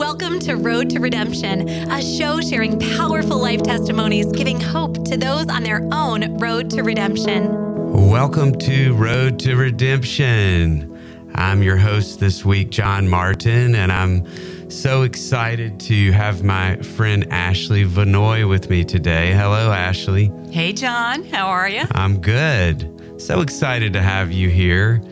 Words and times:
Welcome 0.00 0.40
to 0.40 0.54
Road 0.54 0.88
to 0.90 0.98
Redemption, 0.98 1.68
a 1.68 2.00
show 2.00 2.40
sharing 2.40 2.78
powerful 2.96 3.36
life 3.36 3.62
testimonies, 3.62 4.32
giving 4.32 4.58
hope 4.58 5.04
to 5.04 5.18
those 5.18 5.46
on 5.48 5.62
their 5.62 5.86
own 5.92 6.38
road 6.38 6.70
to 6.70 6.82
redemption. 6.82 8.08
Welcome 8.08 8.58
to 8.60 8.94
Road 8.94 9.38
to 9.40 9.56
Redemption. 9.56 11.30
I'm 11.34 11.62
your 11.62 11.76
host 11.76 12.18
this 12.18 12.46
week, 12.46 12.70
John 12.70 13.10
Martin, 13.10 13.74
and 13.74 13.92
I'm 13.92 14.70
so 14.70 15.02
excited 15.02 15.78
to 15.80 16.12
have 16.12 16.42
my 16.42 16.76
friend 16.76 17.30
Ashley 17.30 17.84
Vannoy 17.84 18.48
with 18.48 18.70
me 18.70 18.84
today. 18.84 19.34
Hello, 19.34 19.70
Ashley. 19.70 20.32
Hey, 20.50 20.72
John. 20.72 21.24
How 21.24 21.48
are 21.48 21.68
you? 21.68 21.82
I'm 21.92 22.22
good. 22.22 23.20
So 23.20 23.42
excited 23.42 23.92
to 23.92 24.00
have 24.00 24.32
you 24.32 24.48
here. 24.48 25.02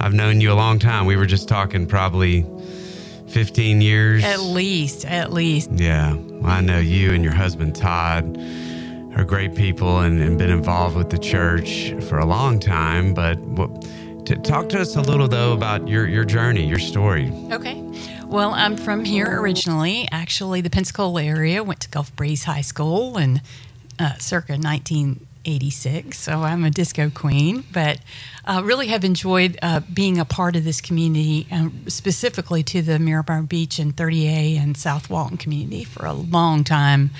I've 0.00 0.14
known 0.14 0.40
you 0.40 0.50
a 0.50 0.54
long 0.54 0.78
time. 0.78 1.04
We 1.04 1.16
were 1.16 1.26
just 1.26 1.48
talking 1.48 1.86
probably 1.86 2.46
15 3.32 3.80
years. 3.80 4.22
At 4.24 4.40
least, 4.40 5.04
at 5.06 5.32
least. 5.32 5.70
Yeah. 5.72 6.14
Well, 6.14 6.50
I 6.50 6.60
know 6.60 6.78
you 6.78 7.12
and 7.12 7.24
your 7.24 7.32
husband, 7.32 7.74
Todd, 7.74 8.38
are 9.16 9.24
great 9.24 9.54
people 9.54 10.00
and, 10.00 10.20
and 10.20 10.38
been 10.38 10.50
involved 10.50 10.96
with 10.96 11.10
the 11.10 11.18
church 11.18 11.94
for 12.08 12.18
a 12.18 12.26
long 12.26 12.60
time. 12.60 13.14
But 13.14 13.38
what, 13.38 13.82
to 14.26 14.36
talk 14.36 14.68
to 14.70 14.80
us 14.80 14.96
a 14.96 15.00
little, 15.00 15.28
though, 15.28 15.52
about 15.52 15.88
your, 15.88 16.06
your 16.06 16.24
journey, 16.24 16.66
your 16.66 16.78
story. 16.78 17.32
Okay. 17.50 17.82
Well, 18.26 18.52
I'm 18.52 18.76
from 18.76 19.04
here 19.04 19.40
originally, 19.40 20.08
actually, 20.12 20.60
the 20.60 20.70
Pensacola 20.70 21.24
area. 21.24 21.62
Went 21.62 21.80
to 21.80 21.88
Gulf 21.88 22.14
Breeze 22.14 22.44
High 22.44 22.60
School 22.60 23.16
and 23.16 23.40
uh, 23.98 24.14
circa 24.14 24.54
19- 24.54 25.20
86, 25.44 26.18
so 26.18 26.42
I'm 26.42 26.64
a 26.64 26.70
disco 26.70 27.10
queen, 27.10 27.64
but 27.72 27.98
uh, 28.44 28.62
really 28.64 28.88
have 28.88 29.04
enjoyed 29.04 29.58
uh, 29.62 29.80
being 29.92 30.18
a 30.18 30.24
part 30.24 30.56
of 30.56 30.64
this 30.64 30.80
community, 30.80 31.46
um, 31.50 31.84
specifically 31.88 32.62
to 32.64 32.82
the 32.82 32.98
Miramar 32.98 33.42
Beach 33.42 33.78
and 33.78 33.94
30A 33.94 34.58
and 34.58 34.76
South 34.76 35.10
Walton 35.10 35.36
community 35.36 35.84
for 35.84 36.06
a 36.06 36.12
long 36.12 36.64
time. 36.64 37.10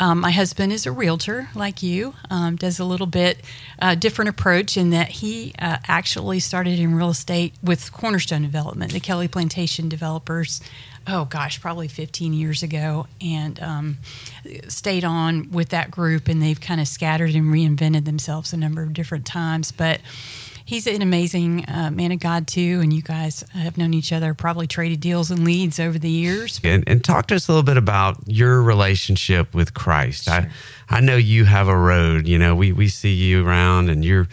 Um, 0.00 0.20
my 0.20 0.30
husband 0.30 0.72
is 0.72 0.86
a 0.86 0.92
realtor, 0.92 1.48
like 1.56 1.82
you, 1.82 2.14
um, 2.30 2.54
does 2.54 2.78
a 2.78 2.84
little 2.84 3.06
bit 3.06 3.40
uh, 3.80 3.96
different 3.96 4.28
approach 4.28 4.76
in 4.76 4.90
that 4.90 5.08
he 5.08 5.52
uh, 5.58 5.78
actually 5.88 6.38
started 6.38 6.78
in 6.78 6.94
real 6.94 7.10
estate 7.10 7.54
with 7.62 7.92
Cornerstone 7.92 8.42
Development, 8.42 8.92
the 8.92 9.00
Kelly 9.00 9.26
Plantation 9.26 9.88
developers. 9.88 10.60
Oh 11.10 11.24
gosh, 11.24 11.60
probably 11.60 11.88
15 11.88 12.34
years 12.34 12.62
ago, 12.62 13.06
and 13.20 13.58
um, 13.62 13.98
stayed 14.68 15.04
on 15.04 15.50
with 15.50 15.70
that 15.70 15.90
group, 15.90 16.28
and 16.28 16.42
they've 16.42 16.60
kind 16.60 16.80
of 16.80 16.86
scattered 16.86 17.34
and 17.34 17.46
reinvented 17.46 18.04
themselves 18.04 18.52
a 18.52 18.58
number 18.58 18.82
of 18.82 18.92
different 18.92 19.24
times. 19.24 19.72
But 19.72 20.00
he's 20.66 20.86
an 20.86 21.00
amazing 21.00 21.64
uh, 21.66 21.90
man 21.90 22.12
of 22.12 22.20
God 22.20 22.46
too, 22.46 22.80
and 22.82 22.92
you 22.92 23.00
guys 23.00 23.42
have 23.54 23.78
known 23.78 23.94
each 23.94 24.12
other, 24.12 24.34
probably 24.34 24.66
traded 24.66 25.00
deals 25.00 25.30
and 25.30 25.44
leads 25.44 25.80
over 25.80 25.98
the 25.98 26.10
years. 26.10 26.60
And, 26.62 26.84
and 26.86 27.02
talk 27.02 27.28
to 27.28 27.36
us 27.36 27.48
a 27.48 27.52
little 27.52 27.64
bit 27.64 27.78
about 27.78 28.18
your 28.26 28.60
relationship 28.60 29.54
with 29.54 29.72
Christ. 29.72 30.24
Sure. 30.24 30.34
I 30.34 30.50
I 30.90 31.00
know 31.00 31.16
you 31.16 31.46
have 31.46 31.68
a 31.68 31.76
road. 31.76 32.28
You 32.28 32.38
know, 32.38 32.54
we 32.54 32.72
we 32.72 32.88
see 32.88 33.14
you 33.14 33.46
around, 33.46 33.88
and 33.88 34.04
you're 34.04 34.28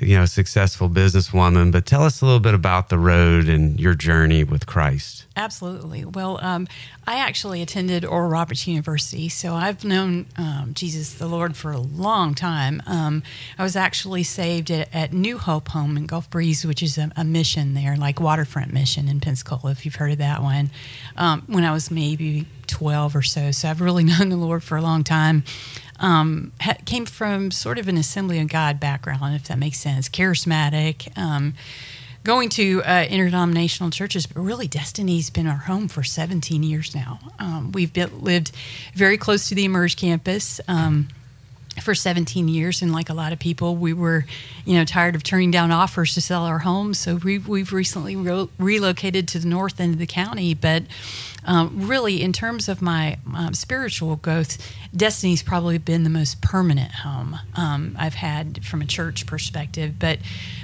you 0.00 0.16
know, 0.16 0.24
successful 0.24 0.88
businesswoman, 0.88 1.72
but 1.72 1.86
tell 1.86 2.02
us 2.02 2.20
a 2.20 2.24
little 2.24 2.40
bit 2.40 2.54
about 2.54 2.88
the 2.88 2.98
road 2.98 3.48
and 3.48 3.78
your 3.78 3.94
journey 3.94 4.44
with 4.44 4.66
Christ. 4.66 5.26
Absolutely. 5.36 6.04
Well, 6.04 6.38
um, 6.42 6.66
I 7.06 7.16
actually 7.16 7.62
attended 7.62 8.04
Oral 8.04 8.28
Roberts 8.28 8.66
University, 8.66 9.28
so 9.28 9.54
I've 9.54 9.84
known 9.84 10.26
um, 10.36 10.72
Jesus 10.74 11.14
the 11.14 11.28
Lord 11.28 11.56
for 11.56 11.70
a 11.70 11.78
long 11.78 12.34
time. 12.34 12.82
Um, 12.86 13.22
I 13.56 13.62
was 13.62 13.76
actually 13.76 14.24
saved 14.24 14.70
at, 14.70 14.92
at, 14.92 15.12
New 15.12 15.38
Hope 15.38 15.68
Home 15.68 15.96
in 15.96 16.06
Gulf 16.06 16.28
Breeze, 16.28 16.66
which 16.66 16.82
is 16.82 16.98
a, 16.98 17.10
a, 17.16 17.24
mission 17.24 17.74
there, 17.74 17.96
like 17.96 18.20
Waterfront 18.20 18.72
Mission 18.72 19.08
in 19.08 19.20
Pensacola, 19.20 19.70
if 19.70 19.84
you've 19.84 19.94
heard 19.94 20.12
of 20.12 20.18
that 20.18 20.42
one, 20.42 20.70
um, 21.16 21.44
when 21.46 21.64
I 21.64 21.72
was 21.72 21.90
maybe 21.90 22.46
12 22.66 23.16
or 23.16 23.22
so. 23.22 23.50
So 23.52 23.68
I've 23.68 23.80
really 23.80 24.04
known 24.18 24.28
the 24.28 24.36
Lord 24.36 24.62
for 24.62 24.76
a 24.76 24.82
long 24.82 25.04
time 25.04 25.44
um, 25.98 26.52
ha- 26.60 26.76
came 26.84 27.06
from 27.06 27.50
sort 27.50 27.78
of 27.78 27.88
an 27.88 27.96
Assembly 27.96 28.38
of 28.40 28.48
God 28.48 28.80
background, 28.80 29.34
if 29.34 29.44
that 29.48 29.58
makes 29.58 29.78
sense, 29.78 30.08
charismatic. 30.08 31.16
Um, 31.18 31.54
going 32.24 32.48
to 32.50 32.82
uh, 32.84 33.06
interdenominational 33.08 33.90
churches, 33.90 34.26
but 34.26 34.40
really 34.40 34.66
Destiny's 34.68 35.30
been 35.30 35.46
our 35.46 35.56
home 35.56 35.88
for 35.88 36.02
17 36.02 36.62
years 36.62 36.94
now. 36.94 37.20
Um, 37.38 37.72
we've 37.72 37.92
been, 37.92 38.20
lived 38.20 38.52
very 38.94 39.16
close 39.16 39.48
to 39.48 39.54
the 39.54 39.64
Emerge 39.64 39.96
campus. 39.96 40.60
Um, 40.68 41.08
for 41.82 41.94
17 41.94 42.48
years 42.48 42.82
and 42.82 42.92
like 42.92 43.08
a 43.08 43.14
lot 43.14 43.32
of 43.32 43.38
people 43.38 43.76
we 43.76 43.92
were 43.92 44.26
you 44.64 44.76
know 44.76 44.84
tired 44.84 45.14
of 45.14 45.22
turning 45.22 45.50
down 45.50 45.70
offers 45.70 46.14
to 46.14 46.20
sell 46.20 46.44
our 46.44 46.60
homes 46.60 46.98
so 46.98 47.16
we've, 47.16 47.48
we've 47.48 47.72
recently 47.72 48.16
re- 48.16 48.48
relocated 48.58 49.28
to 49.28 49.38
the 49.38 49.48
north 49.48 49.80
end 49.80 49.94
of 49.94 49.98
the 49.98 50.06
county 50.06 50.54
but 50.54 50.82
um, 51.48 51.88
really, 51.88 52.22
in 52.22 52.34
terms 52.34 52.68
of 52.68 52.82
my 52.82 53.16
um, 53.34 53.54
spiritual 53.54 54.16
growth, 54.16 54.58
Destiny's 54.94 55.42
probably 55.42 55.78
been 55.78 56.04
the 56.04 56.10
most 56.10 56.42
permanent 56.42 56.92
home 56.92 57.38
um, 57.56 57.96
I've 57.98 58.14
had 58.14 58.64
from 58.66 58.82
a 58.82 58.84
church 58.84 59.26
perspective. 59.26 59.98
But 59.98 60.18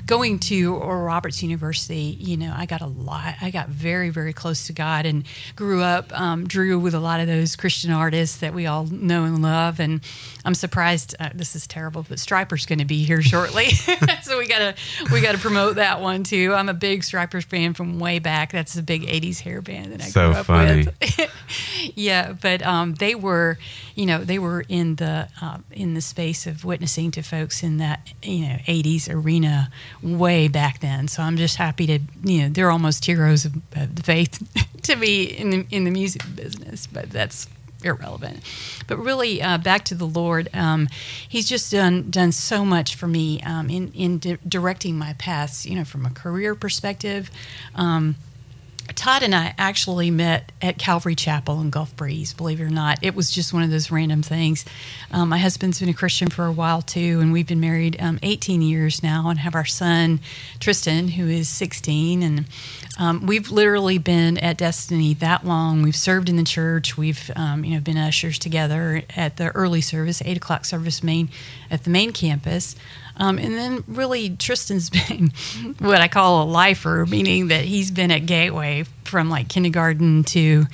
going 0.06 0.38
to 0.38 0.76
Oral 0.76 1.02
Roberts 1.02 1.42
University, 1.42 2.16
you 2.20 2.36
know, 2.36 2.52
I 2.54 2.66
got 2.66 2.80
a 2.80 2.86
lot. 2.86 3.34
I 3.40 3.50
got 3.50 3.68
very, 3.68 4.10
very 4.10 4.32
close 4.32 4.66
to 4.66 4.72
God 4.72 5.06
and 5.06 5.24
grew 5.56 5.82
up, 5.82 6.18
um, 6.18 6.46
drew 6.46 6.78
with 6.78 6.94
a 6.94 7.00
lot 7.00 7.20
of 7.20 7.26
those 7.26 7.56
Christian 7.56 7.90
artists 7.90 8.38
that 8.38 8.54
we 8.54 8.66
all 8.66 8.86
know 8.86 9.24
and 9.24 9.40
love. 9.40 9.80
And 9.80 10.00
I'm 10.44 10.54
surprised. 10.54 11.14
Uh, 11.18 11.30
this 11.34 11.56
is 11.56 11.66
terrible, 11.66 12.04
but 12.08 12.18
Stryper's 12.18 12.66
going 12.66 12.80
to 12.80 12.84
be 12.84 13.04
here 13.04 13.22
shortly, 13.22 13.70
so 14.22 14.38
we 14.38 14.46
gotta 14.46 14.74
we 15.10 15.20
gotta 15.20 15.38
promote 15.38 15.76
that 15.76 16.00
one 16.00 16.22
too. 16.22 16.52
I'm 16.54 16.68
a 16.68 16.74
big 16.74 17.02
Stryper's 17.02 17.44
fan 17.44 17.72
from 17.72 17.98
way 17.98 18.18
back. 18.18 18.52
That's 18.52 18.76
a 18.76 18.82
big 18.82 19.02
'80s 19.02 19.40
hair 19.40 19.62
band 19.62 19.92
that 19.92 20.02
I 20.02 20.04
so 20.04 20.30
grew 20.30 20.40
up 20.40 20.46
funny. 20.46 20.86
with. 20.86 21.30
yeah, 21.94 22.32
but 22.32 22.62
um, 22.62 22.94
they 22.94 23.14
were, 23.14 23.58
you 23.94 24.04
know, 24.06 24.22
they 24.22 24.38
were 24.38 24.64
in 24.68 24.96
the 24.96 25.28
uh, 25.40 25.58
in 25.70 25.94
the 25.94 26.02
space 26.02 26.46
of 26.46 26.64
witnessing 26.64 27.10
to 27.12 27.22
folks 27.22 27.62
in 27.62 27.78
that 27.78 28.12
you 28.22 28.40
know 28.48 28.56
'80s 28.66 29.12
arena 29.12 29.70
way 30.04 30.48
back 30.48 30.80
then. 30.80 31.08
So 31.08 31.22
I'm 31.22 31.36
just 31.36 31.56
happy 31.56 31.86
to, 31.86 31.98
you 32.22 32.42
know, 32.42 32.48
they're 32.50 32.70
almost 32.70 33.04
heroes 33.04 33.44
of, 33.44 33.56
of 33.74 33.96
the 33.96 34.02
faith 34.02 34.42
to 34.82 34.96
be 34.96 35.24
in 35.24 35.50
the, 35.50 35.66
in 35.70 35.84
the 35.84 35.90
music 35.90 36.22
business. 36.36 36.86
But 36.86 37.10
that's 37.10 37.48
irrelevant. 37.82 38.40
But 38.86 38.98
really, 38.98 39.42
uh, 39.42 39.58
back 39.58 39.84
to 39.86 39.94
the 39.94 40.06
Lord, 40.06 40.48
um, 40.54 40.88
He's 41.28 41.48
just 41.48 41.70
done 41.70 42.10
done 42.10 42.32
so 42.32 42.64
much 42.64 42.94
for 42.94 43.06
me 43.06 43.40
um, 43.42 43.68
in 43.70 43.92
in 43.92 44.18
di- 44.18 44.38
directing 44.46 44.98
my 44.98 45.14
paths. 45.14 45.66
You 45.66 45.76
know, 45.76 45.84
from 45.84 46.06
a 46.06 46.10
career 46.10 46.54
perspective. 46.54 47.30
Um, 47.74 48.16
Todd 48.94 49.22
and 49.22 49.34
I 49.34 49.54
actually 49.58 50.10
met 50.10 50.52
at 50.60 50.78
Calvary 50.78 51.14
Chapel 51.14 51.60
in 51.60 51.70
Gulf 51.70 51.96
Breeze, 51.96 52.34
believe 52.34 52.60
it 52.60 52.64
or 52.64 52.70
not. 52.70 52.98
It 53.02 53.14
was 53.14 53.30
just 53.30 53.52
one 53.52 53.62
of 53.62 53.70
those 53.70 53.90
random 53.90 54.22
things. 54.22 54.64
Um, 55.10 55.30
my 55.30 55.38
husband's 55.38 55.80
been 55.80 55.88
a 55.88 55.94
Christian 55.94 56.28
for 56.28 56.44
a 56.44 56.52
while 56.52 56.82
too, 56.82 57.20
and 57.20 57.32
we've 57.32 57.46
been 57.46 57.60
married 57.60 57.96
um, 58.00 58.18
18 58.22 58.62
years 58.62 59.02
now 59.02 59.28
and 59.28 59.38
have 59.38 59.54
our 59.54 59.64
son, 59.64 60.20
Tristan, 60.60 61.08
who 61.08 61.28
is 61.28 61.48
16. 61.48 62.22
And 62.22 62.44
um, 62.98 63.26
we've 63.26 63.50
literally 63.50 63.98
been 63.98 64.38
at 64.38 64.58
Destiny 64.58 65.14
that 65.14 65.46
long. 65.46 65.82
We've 65.82 65.96
served 65.96 66.28
in 66.28 66.36
the 66.36 66.44
church. 66.44 66.96
We've 66.96 67.30
um, 67.36 67.64
you 67.64 67.74
know 67.74 67.80
been 67.80 67.98
ushers 67.98 68.38
together 68.38 69.02
at 69.16 69.36
the 69.36 69.50
early 69.50 69.80
service, 69.80 70.22
8 70.24 70.36
o'clock 70.36 70.64
service 70.64 71.02
main 71.02 71.28
at 71.70 71.84
the 71.84 71.90
main 71.90 72.12
campus. 72.12 72.76
Um, 73.16 73.38
and 73.38 73.54
then 73.54 73.84
really, 73.86 74.30
Tristan's 74.30 74.90
been 75.08 75.32
what 75.78 76.00
I 76.00 76.08
call 76.08 76.42
a 76.42 76.46
lifer, 76.46 77.06
meaning 77.08 77.48
that 77.48 77.64
he's 77.64 77.90
been 77.90 78.10
at 78.10 78.26
Gateway 78.26 78.84
from 79.08 79.30
like 79.30 79.48
kindergarten 79.48 80.24
to 80.24 80.66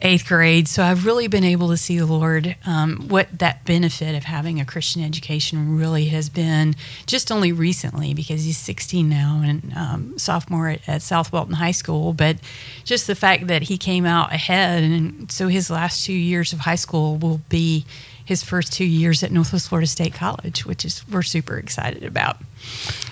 eighth 0.00 0.26
grade. 0.26 0.68
So 0.68 0.82
I've 0.82 1.04
really 1.04 1.26
been 1.26 1.44
able 1.44 1.68
to 1.70 1.76
see 1.76 1.98
the 1.98 2.06
Lord, 2.06 2.56
um, 2.66 3.08
what 3.08 3.26
that 3.38 3.64
benefit 3.64 4.14
of 4.14 4.24
having 4.24 4.60
a 4.60 4.64
Christian 4.64 5.02
education 5.02 5.76
really 5.76 6.06
has 6.06 6.28
been 6.28 6.76
just 7.06 7.32
only 7.32 7.52
recently 7.52 8.14
because 8.14 8.44
he's 8.44 8.58
16 8.58 9.08
now 9.08 9.42
and 9.44 9.72
um, 9.74 10.18
sophomore 10.18 10.68
at, 10.68 10.88
at, 10.88 11.02
South 11.02 11.32
Walton 11.32 11.54
High 11.54 11.72
School. 11.72 12.12
But 12.12 12.36
just 12.84 13.06
the 13.06 13.14
fact 13.14 13.48
that 13.48 13.62
he 13.62 13.76
came 13.76 14.04
out 14.04 14.32
ahead, 14.32 14.84
and 14.84 15.30
so 15.30 15.48
his 15.48 15.70
last 15.70 16.04
two 16.04 16.12
years 16.12 16.52
of 16.52 16.60
high 16.60 16.76
school 16.76 17.16
will 17.16 17.40
be 17.48 17.84
his 18.24 18.42
first 18.42 18.74
two 18.74 18.84
years 18.84 19.22
at 19.22 19.32
Northwest 19.32 19.70
Florida 19.70 19.86
State 19.86 20.12
College, 20.12 20.66
which 20.66 20.84
is 20.84 21.02
we're 21.08 21.22
super 21.22 21.56
excited 21.56 22.04
about. 22.04 22.36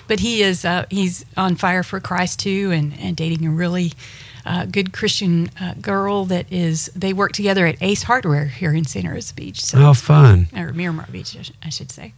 But 0.07 0.19
he 0.19 0.43
is 0.43 0.63
uh, 0.63 0.85
he's 0.91 1.25
on 1.35 1.55
fire 1.55 1.81
for 1.81 1.99
Christ 1.99 2.39
too, 2.39 2.71
and, 2.71 2.93
and 2.99 3.17
dating 3.17 3.45
a 3.47 3.49
really 3.49 3.93
uh, 4.47 4.65
good 4.65 4.93
Christian 4.93 5.49
uh, 5.59 5.73
girl 5.81 6.25
that 6.25 6.51
is. 6.51 6.89
They 6.95 7.13
work 7.13 7.33
together 7.33 7.65
at 7.67 7.75
Ace 7.81 8.03
Hardware 8.03 8.45
here 8.45 8.73
in 8.73 8.85
Santa 8.85 9.11
Rosa 9.11 9.33
Beach. 9.33 9.61
So, 9.61 9.77
oh, 9.79 9.93
fun! 9.93 10.47
Or 10.55 10.71
Miramar 10.73 11.07
Beach, 11.11 11.51
I 11.63 11.69
should 11.69 11.91
say. 11.91 12.13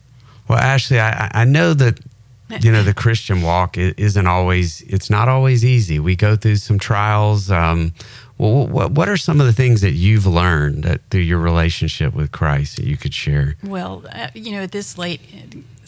Well, 0.47 0.59
Ashley, 0.59 0.99
I, 0.99 1.29
I 1.33 1.45
know 1.45 1.73
that 1.73 1.99
you 2.61 2.71
know 2.71 2.83
the 2.83 2.93
Christian 2.93 3.41
walk 3.41 3.77
isn't 3.77 4.27
always. 4.27 4.81
It's 4.83 5.09
not 5.09 5.27
always 5.27 5.65
easy. 5.65 5.99
We 5.99 6.15
go 6.15 6.35
through 6.35 6.57
some 6.57 6.79
trials. 6.79 7.49
Um, 7.51 7.93
well, 8.37 8.67
what, 8.67 8.91
what 8.91 9.09
are 9.09 9.17
some 9.17 9.41
of 9.41 9.47
the 9.47 9.53
things 9.53 9.81
that 9.81 9.91
you've 9.91 10.25
learned 10.25 10.83
that, 10.85 11.01
through 11.09 11.21
your 11.21 11.39
relationship 11.39 12.13
with 12.13 12.31
Christ 12.31 12.77
that 12.77 12.85
you 12.85 12.95
could 12.95 13.13
share? 13.13 13.55
Well, 13.63 14.05
uh, 14.13 14.29
you 14.33 14.53
know, 14.53 14.61
at 14.61 14.71
this 14.71 14.97
late 14.97 15.19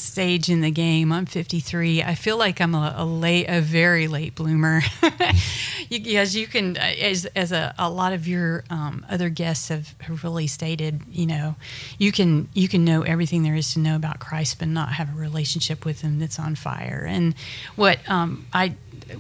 stage 0.02 0.50
in 0.50 0.62
the 0.62 0.72
game. 0.72 1.12
I'm 1.12 1.26
53. 1.26 2.04
I 2.04 2.16
feel 2.16 2.38
like 2.38 2.60
I'm 2.60 2.76
a, 2.76 2.94
a 2.98 3.06
late, 3.06 3.46
a 3.48 3.62
very 3.62 4.08
late 4.08 4.36
bloomer. 4.36 4.82
you, 5.90 6.20
as 6.20 6.36
you 6.36 6.48
can, 6.48 6.78
as 6.78 7.26
as 7.28 7.52
a, 7.52 7.74
a 7.78 7.90
lot 7.90 8.14
of 8.14 8.28
your 8.28 8.64
um, 8.70 9.06
other 9.10 9.30
guests 9.30 9.70
have, 9.70 9.96
have 10.02 10.24
really 10.24 10.48
stated, 10.48 11.02
you 11.10 11.26
know, 11.26 11.56
you 11.98 12.12
can 12.12 12.50
you 12.54 12.68
can 12.68 12.84
know 12.84 13.04
everything 13.04 13.44
there 13.44 13.56
is 13.56 13.74
to 13.74 13.80
know 13.80 13.96
about 13.96 14.20
Christ, 14.20 14.60
but 14.60 14.68
not 14.68 14.94
have 14.94 15.16
a 15.16 15.20
relationship 15.20 15.86
with 15.86 16.02
Him 16.02 16.20
that's 16.20 16.40
on 16.40 16.56
fire. 16.56 17.06
And 17.08 17.36
what 17.76 18.00
um, 18.10 18.46
I 18.54 18.76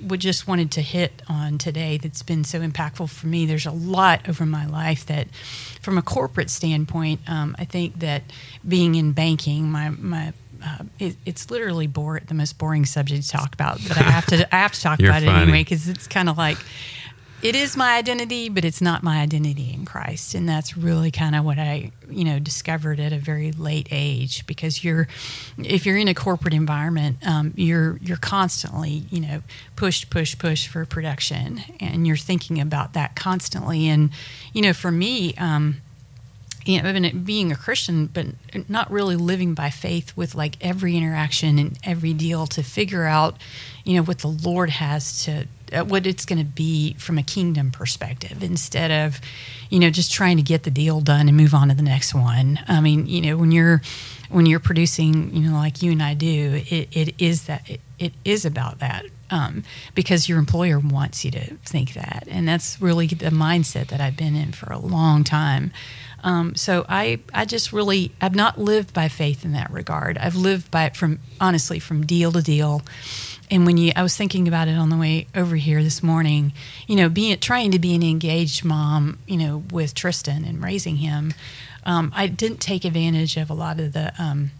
would 0.07 0.19
just 0.19 0.47
wanted 0.47 0.71
to 0.71 0.81
hit 0.81 1.21
on 1.27 1.57
today 1.57 1.97
that's 1.97 2.23
been 2.23 2.43
so 2.43 2.59
impactful 2.59 3.09
for 3.09 3.27
me. 3.27 3.45
There's 3.45 3.65
a 3.65 3.71
lot 3.71 4.27
over 4.29 4.45
my 4.45 4.65
life 4.65 5.05
that, 5.07 5.27
from 5.81 5.97
a 5.97 6.01
corporate 6.01 6.49
standpoint, 6.49 7.21
um, 7.27 7.55
I 7.59 7.65
think 7.65 7.99
that 7.99 8.23
being 8.67 8.95
in 8.95 9.11
banking, 9.11 9.71
my 9.71 9.89
my 9.89 10.33
uh, 10.63 10.83
it, 10.99 11.15
it's 11.25 11.49
literally 11.49 11.87
bore, 11.87 12.19
the 12.19 12.33
most 12.33 12.57
boring 12.57 12.85
subject 12.85 13.23
to 13.23 13.29
talk 13.29 13.53
about, 13.53 13.79
but 13.87 13.97
I 13.97 14.03
have 14.03 14.25
to 14.27 14.55
I 14.55 14.59
have 14.59 14.73
to 14.73 14.81
talk 14.81 14.99
about 14.99 15.23
funny. 15.23 15.27
it 15.27 15.41
anyway 15.41 15.63
because 15.63 15.87
it's 15.87 16.07
kind 16.07 16.29
of 16.29 16.37
like 16.37 16.57
it 17.41 17.55
is 17.55 17.75
my 17.75 17.97
identity, 17.97 18.49
but 18.49 18.63
it's 18.63 18.81
not 18.81 19.01
my 19.01 19.19
identity 19.19 19.73
in 19.73 19.85
Christ. 19.85 20.35
And 20.35 20.47
that's 20.47 20.77
really 20.77 21.09
kind 21.09 21.35
of 21.35 21.43
what 21.43 21.57
I, 21.57 21.91
you 22.09 22.23
know, 22.23 22.37
discovered 22.37 22.99
at 22.99 23.13
a 23.13 23.17
very 23.17 23.51
late 23.51 23.87
age 23.89 24.45
because 24.45 24.83
you're, 24.83 25.07
if 25.57 25.85
you're 25.85 25.97
in 25.97 26.07
a 26.07 26.13
corporate 26.13 26.53
environment, 26.53 27.17
um, 27.25 27.53
you're, 27.55 27.97
you're 27.97 28.17
constantly, 28.17 29.05
you 29.09 29.21
know, 29.21 29.41
push, 29.75 30.07
push, 30.09 30.37
push 30.37 30.67
for 30.67 30.85
production. 30.85 31.61
And 31.79 32.05
you're 32.05 32.17
thinking 32.17 32.61
about 32.61 32.93
that 32.93 33.15
constantly. 33.15 33.87
And, 33.87 34.11
you 34.53 34.61
know, 34.61 34.73
for 34.73 34.91
me, 34.91 35.33
um, 35.35 35.81
you 36.65 36.81
know, 36.81 37.09
being 37.23 37.51
a 37.51 37.55
Christian, 37.55 38.05
but 38.07 38.27
not 38.69 38.91
really 38.91 39.15
living 39.15 39.53
by 39.53 39.69
faith 39.69 40.15
with 40.15 40.35
like 40.35 40.57
every 40.61 40.95
interaction 40.95 41.57
and 41.57 41.77
every 41.83 42.13
deal 42.13 42.45
to 42.47 42.61
figure 42.61 43.05
out, 43.05 43.37
you 43.83 43.95
know, 43.95 44.03
what 44.03 44.19
the 44.19 44.27
Lord 44.27 44.69
has 44.69 45.23
to, 45.25 45.47
uh, 45.73 45.83
what 45.83 46.05
it's 46.05 46.25
going 46.25 46.39
to 46.39 46.45
be 46.45 46.93
from 46.95 47.17
a 47.17 47.23
kingdom 47.23 47.71
perspective 47.71 48.43
instead 48.43 48.91
of, 48.91 49.19
you 49.69 49.79
know, 49.79 49.89
just 49.89 50.11
trying 50.11 50.37
to 50.37 50.43
get 50.43 50.63
the 50.63 50.71
deal 50.71 51.01
done 51.01 51.27
and 51.27 51.35
move 51.35 51.55
on 51.55 51.69
to 51.69 51.73
the 51.73 51.81
next 51.81 52.13
one. 52.13 52.59
I 52.67 52.79
mean, 52.79 53.07
you 53.07 53.21
know, 53.21 53.37
when 53.37 53.51
you're, 53.51 53.81
when 54.29 54.45
you're 54.45 54.59
producing, 54.59 55.33
you 55.33 55.49
know, 55.49 55.57
like 55.57 55.81
you 55.81 55.91
and 55.91 56.03
I 56.03 56.13
do, 56.13 56.61
it, 56.67 56.89
it 56.95 57.15
is 57.17 57.45
that, 57.45 57.67
it, 57.69 57.81
it 57.97 58.13
is 58.23 58.45
about 58.45 58.79
that. 58.79 59.05
Um, 59.33 59.63
because 59.95 60.27
your 60.27 60.39
employer 60.39 60.77
wants 60.77 61.23
you 61.23 61.31
to 61.31 61.55
think 61.59 61.93
that. 61.93 62.27
And 62.29 62.45
that's 62.45 62.81
really 62.81 63.07
the 63.07 63.29
mindset 63.29 63.87
that 63.87 64.01
I've 64.01 64.17
been 64.17 64.35
in 64.35 64.51
for 64.51 64.73
a 64.73 64.77
long 64.77 65.23
time. 65.23 65.71
Um, 66.23 66.55
so 66.55 66.85
I, 66.87 67.19
I 67.33 67.45
just 67.45 67.73
really, 67.73 68.11
I've 68.21 68.35
not 68.35 68.59
lived 68.59 68.93
by 68.93 69.07
faith 69.07 69.43
in 69.43 69.53
that 69.53 69.71
regard. 69.71 70.17
I've 70.17 70.35
lived 70.35 70.69
by 70.71 70.85
it 70.85 70.95
from, 70.95 71.19
honestly, 71.39 71.79
from 71.79 72.05
deal 72.05 72.31
to 72.31 72.41
deal. 72.41 72.83
And 73.49 73.65
when 73.65 73.77
you, 73.77 73.91
I 73.95 74.03
was 74.03 74.15
thinking 74.15 74.47
about 74.47 74.67
it 74.67 74.77
on 74.77 74.89
the 74.89 74.97
way 74.97 75.27
over 75.35 75.55
here 75.55 75.83
this 75.83 76.01
morning, 76.01 76.53
you 76.87 76.95
know, 76.95 77.09
being, 77.09 77.37
trying 77.39 77.71
to 77.71 77.79
be 77.79 77.95
an 77.95 78.03
engaged 78.03 78.63
mom, 78.63 79.19
you 79.27 79.37
know, 79.37 79.63
with 79.71 79.93
Tristan 79.93 80.45
and 80.45 80.63
raising 80.63 80.97
him, 80.97 81.33
um, 81.85 82.11
I 82.15 82.27
didn't 82.27 82.61
take 82.61 82.85
advantage 82.85 83.37
of 83.37 83.49
a 83.49 83.53
lot 83.53 83.79
of 83.79 83.93
the, 83.93 84.13
um, 84.21 84.51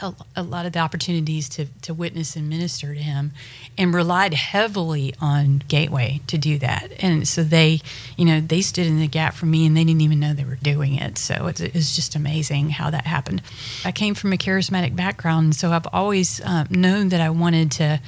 a, 0.00 0.14
a, 0.36 0.42
lot 0.42 0.66
of 0.66 0.72
the 0.72 0.78
opportunities 0.78 1.48
to, 1.50 1.66
to 1.82 1.92
witness 1.94 2.36
and 2.36 2.48
minister 2.48 2.94
to 2.94 3.00
him 3.00 3.32
and 3.76 3.94
relied 3.94 4.34
heavily 4.34 5.14
on 5.20 5.62
gateway 5.68 6.20
to 6.26 6.38
do 6.38 6.58
that. 6.58 6.92
And 7.00 7.26
so 7.26 7.42
they 7.42 7.80
you 8.16 8.24
know 8.24 8.40
they 8.40 8.60
stood 8.60 8.86
in 8.86 9.00
the 9.00 9.08
gap 9.08 9.34
for 9.34 9.46
me 9.46 9.66
and 9.66 9.76
they 9.76 9.84
didn't 9.84 10.00
even 10.00 10.20
know 10.20 10.32
they 10.32 10.44
were 10.44 10.56
doing 10.56 10.94
it. 10.94 11.18
So 11.18 11.46
it's, 11.46 11.60
it's 11.60 11.94
just 11.94 12.14
amazing 12.14 12.70
how 12.70 12.90
that 12.90 13.06
happened. 13.06 13.42
I 13.84 13.92
came 13.92 14.14
from 14.14 14.32
a 14.32 14.36
charismatic 14.36 14.96
background 14.96 15.54
so 15.54 15.72
i've 15.72 15.86
always 15.92 16.40
uh, 16.40 16.64
known 16.70 17.08
that 17.10 17.20
i 17.20 17.30
wanted 17.30 17.70
to 17.70 18.00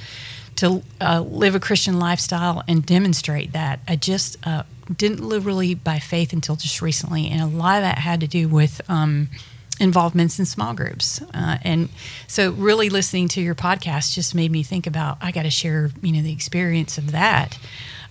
to 0.55 0.83
uh, 0.99 1.21
live 1.21 1.55
a 1.55 1.59
christian 1.59 1.97
lifestyle 1.97 2.61
and 2.67 2.85
demonstrate 2.85 3.53
that. 3.53 3.79
I 3.87 3.95
just 3.95 4.37
uh, 4.45 4.63
didn't 4.95 5.23
live 5.23 5.45
really 5.45 5.73
by 5.73 5.99
faith 5.99 6.33
until 6.33 6.55
just 6.55 6.81
recently 6.81 7.29
and 7.29 7.41
a 7.41 7.45
lot 7.45 7.77
of 7.77 7.83
that 7.83 7.97
had 7.97 8.19
to 8.19 8.27
do 8.27 8.47
with 8.47 8.81
um, 8.89 9.29
involvements 9.79 10.37
in 10.37 10.45
small 10.45 10.73
groups. 10.73 11.21
Uh, 11.33 11.57
and 11.63 11.89
so, 12.27 12.51
really 12.51 12.89
listening 12.89 13.27
to 13.29 13.41
your 13.41 13.55
podcast 13.55 14.13
just 14.13 14.35
made 14.35 14.51
me 14.51 14.63
think 14.63 14.85
about 14.87 15.17
I 15.21 15.31
got 15.31 15.43
to 15.43 15.49
share, 15.49 15.91
you 16.01 16.11
know, 16.11 16.21
the 16.21 16.33
experience 16.33 16.97
of 16.97 17.11
that 17.11 17.57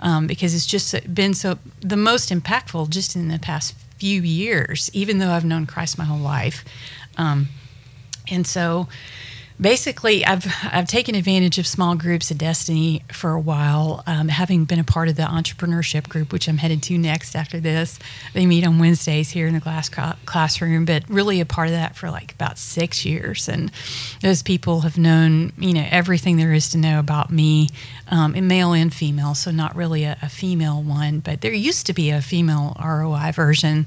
um, 0.00 0.26
because 0.26 0.54
it's 0.54 0.66
just 0.66 1.14
been 1.14 1.34
so 1.34 1.58
the 1.80 1.96
most 1.96 2.30
impactful 2.30 2.90
just 2.90 3.14
in 3.14 3.28
the 3.28 3.38
past 3.38 3.74
few 3.98 4.22
years, 4.22 4.90
even 4.92 5.18
though 5.18 5.30
I've 5.30 5.44
known 5.44 5.66
Christ 5.66 5.98
my 5.98 6.04
whole 6.04 6.18
life. 6.18 6.64
Um, 7.16 7.48
and 8.30 8.46
so, 8.46 8.88
basically, 9.60 10.24
I've 10.24 10.46
I've 10.64 10.86
taken 10.86 11.14
advantage 11.14 11.58
of 11.58 11.66
small 11.66 11.94
groups 11.94 12.30
at 12.30 12.38
Destiny 12.38 13.02
for 13.12 13.32
a 13.32 13.40
while, 13.40 14.02
um, 14.06 14.28
having 14.28 14.64
been 14.64 14.78
a 14.78 14.84
part 14.84 15.08
of 15.08 15.16
the 15.16 15.22
entrepreneurship 15.22 16.08
group, 16.08 16.32
which 16.32 16.48
I'm 16.48 16.58
headed 16.58 16.82
to 16.84 16.96
next 16.98 17.34
after 17.34 17.60
this. 17.60 17.98
They 18.32 18.46
meet 18.46 18.66
on 18.66 18.78
Wednesdays 18.78 19.30
here 19.30 19.46
in 19.46 19.54
the 19.54 19.60
glass 19.60 19.88
classroom, 19.88 20.84
but 20.84 21.04
really 21.08 21.40
a 21.40 21.46
part 21.46 21.68
of 21.68 21.74
that 21.74 21.96
for 21.96 22.10
like 22.10 22.32
about 22.32 22.58
six 22.58 23.04
years. 23.04 23.48
And 23.48 23.70
those 24.22 24.42
people 24.42 24.80
have 24.80 24.96
known, 24.96 25.52
you 25.58 25.74
know, 25.74 25.86
everything 25.90 26.36
there 26.36 26.52
is 26.52 26.70
to 26.70 26.78
know 26.78 26.98
about 26.98 27.30
me, 27.30 27.68
um, 28.08 28.34
male 28.48 28.72
and 28.72 28.92
female. 28.92 29.34
So 29.34 29.50
not 29.50 29.76
really 29.76 30.04
a, 30.04 30.16
a, 30.22 30.28
female 30.28 30.82
one, 30.82 31.20
but 31.20 31.42
there 31.42 31.52
used 31.52 31.86
to 31.86 31.92
be 31.92 32.10
a 32.10 32.22
female 32.22 32.76
ROI 32.82 33.32
version 33.32 33.86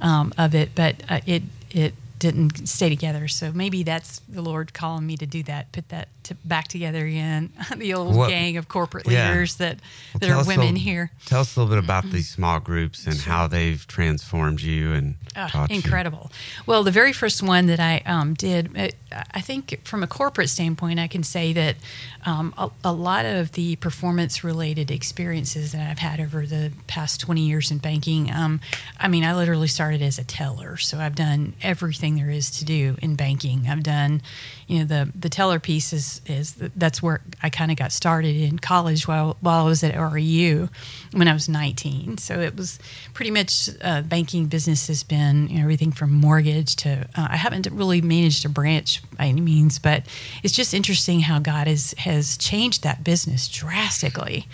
um, 0.00 0.32
of 0.36 0.54
it, 0.54 0.70
but 0.74 0.96
uh, 1.08 1.20
it 1.26 1.42
it 1.70 1.94
didn't 2.22 2.68
stay 2.68 2.88
together. 2.88 3.26
So 3.26 3.50
maybe 3.52 3.82
that's 3.82 4.20
the 4.28 4.42
Lord 4.42 4.72
calling 4.72 5.04
me 5.04 5.16
to 5.16 5.26
do 5.26 5.42
that, 5.42 5.72
put 5.72 5.88
that 5.88 6.08
to 6.22 6.36
back 6.44 6.68
together 6.68 7.04
again. 7.04 7.52
the 7.76 7.94
old 7.94 8.14
what, 8.14 8.28
gang 8.30 8.56
of 8.56 8.68
corporate 8.68 9.06
leaders 9.06 9.56
yeah. 9.58 9.66
that 9.66 9.78
that 10.20 10.28
well, 10.28 10.40
are 10.40 10.46
women 10.46 10.76
here. 10.76 11.10
Tell 11.26 11.40
us 11.40 11.56
a 11.56 11.60
little 11.60 11.74
bit 11.74 11.82
about 11.82 12.04
these 12.04 12.28
small 12.28 12.60
groups 12.60 13.06
and 13.06 13.16
sure. 13.16 13.32
how 13.32 13.48
they've 13.48 13.84
transformed 13.88 14.60
you 14.60 14.92
and 14.92 15.16
uh, 15.34 15.66
incredible. 15.68 16.30
You. 16.30 16.62
Well, 16.66 16.84
the 16.84 16.92
very 16.92 17.12
first 17.12 17.42
one 17.42 17.66
that 17.66 17.80
I 17.80 18.02
um, 18.06 18.34
did, 18.34 18.76
it, 18.76 18.94
I 19.10 19.40
think 19.40 19.80
from 19.84 20.04
a 20.04 20.06
corporate 20.06 20.48
standpoint, 20.48 21.00
I 21.00 21.08
can 21.08 21.24
say 21.24 21.52
that 21.52 21.76
um, 22.24 22.54
a, 22.56 22.70
a, 22.84 22.92
lot 22.92 23.24
of 23.24 23.52
the 23.52 23.76
performance 23.76 24.44
related 24.44 24.90
experiences 24.90 25.72
that 25.72 25.90
I've 25.90 25.98
had 25.98 26.20
over 26.20 26.46
the 26.46 26.72
past 26.86 27.20
20 27.20 27.40
years 27.40 27.70
in 27.70 27.78
banking, 27.78 28.30
um, 28.30 28.60
I 29.00 29.08
mean, 29.08 29.24
I 29.24 29.34
literally 29.34 29.66
started 29.66 30.02
as 30.02 30.18
a 30.18 30.24
teller. 30.24 30.76
So 30.76 30.98
I've 30.98 31.16
done 31.16 31.54
everything 31.62 32.11
there 32.16 32.30
is 32.30 32.50
to 32.58 32.64
do 32.64 32.96
in 33.02 33.16
banking. 33.16 33.66
I've 33.68 33.82
done, 33.82 34.22
you 34.66 34.80
know, 34.80 34.84
the, 34.84 35.12
the 35.14 35.28
teller 35.28 35.58
piece 35.58 35.92
is, 35.92 36.20
is 36.26 36.54
that's 36.54 37.02
where 37.02 37.20
I 37.42 37.50
kind 37.50 37.70
of 37.70 37.76
got 37.76 37.92
started 37.92 38.36
in 38.36 38.58
college 38.58 39.06
while, 39.08 39.36
while 39.40 39.64
I 39.64 39.68
was 39.68 39.82
at 39.82 39.94
ORU 39.94 40.68
when 41.12 41.28
I 41.28 41.32
was 41.32 41.48
19. 41.48 42.18
So 42.18 42.40
it 42.40 42.56
was 42.56 42.78
pretty 43.14 43.30
much 43.30 43.70
uh, 43.82 44.02
banking 44.02 44.46
business 44.46 44.86
has 44.88 45.02
been 45.02 45.48
you 45.48 45.56
know, 45.56 45.62
everything 45.62 45.92
from 45.92 46.12
mortgage 46.12 46.76
to, 46.76 47.06
uh, 47.16 47.28
I 47.30 47.36
haven't 47.36 47.66
really 47.72 48.00
managed 48.00 48.44
a 48.44 48.48
branch 48.48 49.02
by 49.16 49.26
any 49.26 49.40
means, 49.40 49.78
but 49.78 50.04
it's 50.42 50.54
just 50.54 50.74
interesting 50.74 51.20
how 51.20 51.38
God 51.38 51.66
has 51.66 51.94
has 51.98 52.36
changed 52.36 52.82
that 52.82 53.04
business 53.04 53.48
drastically. 53.48 54.46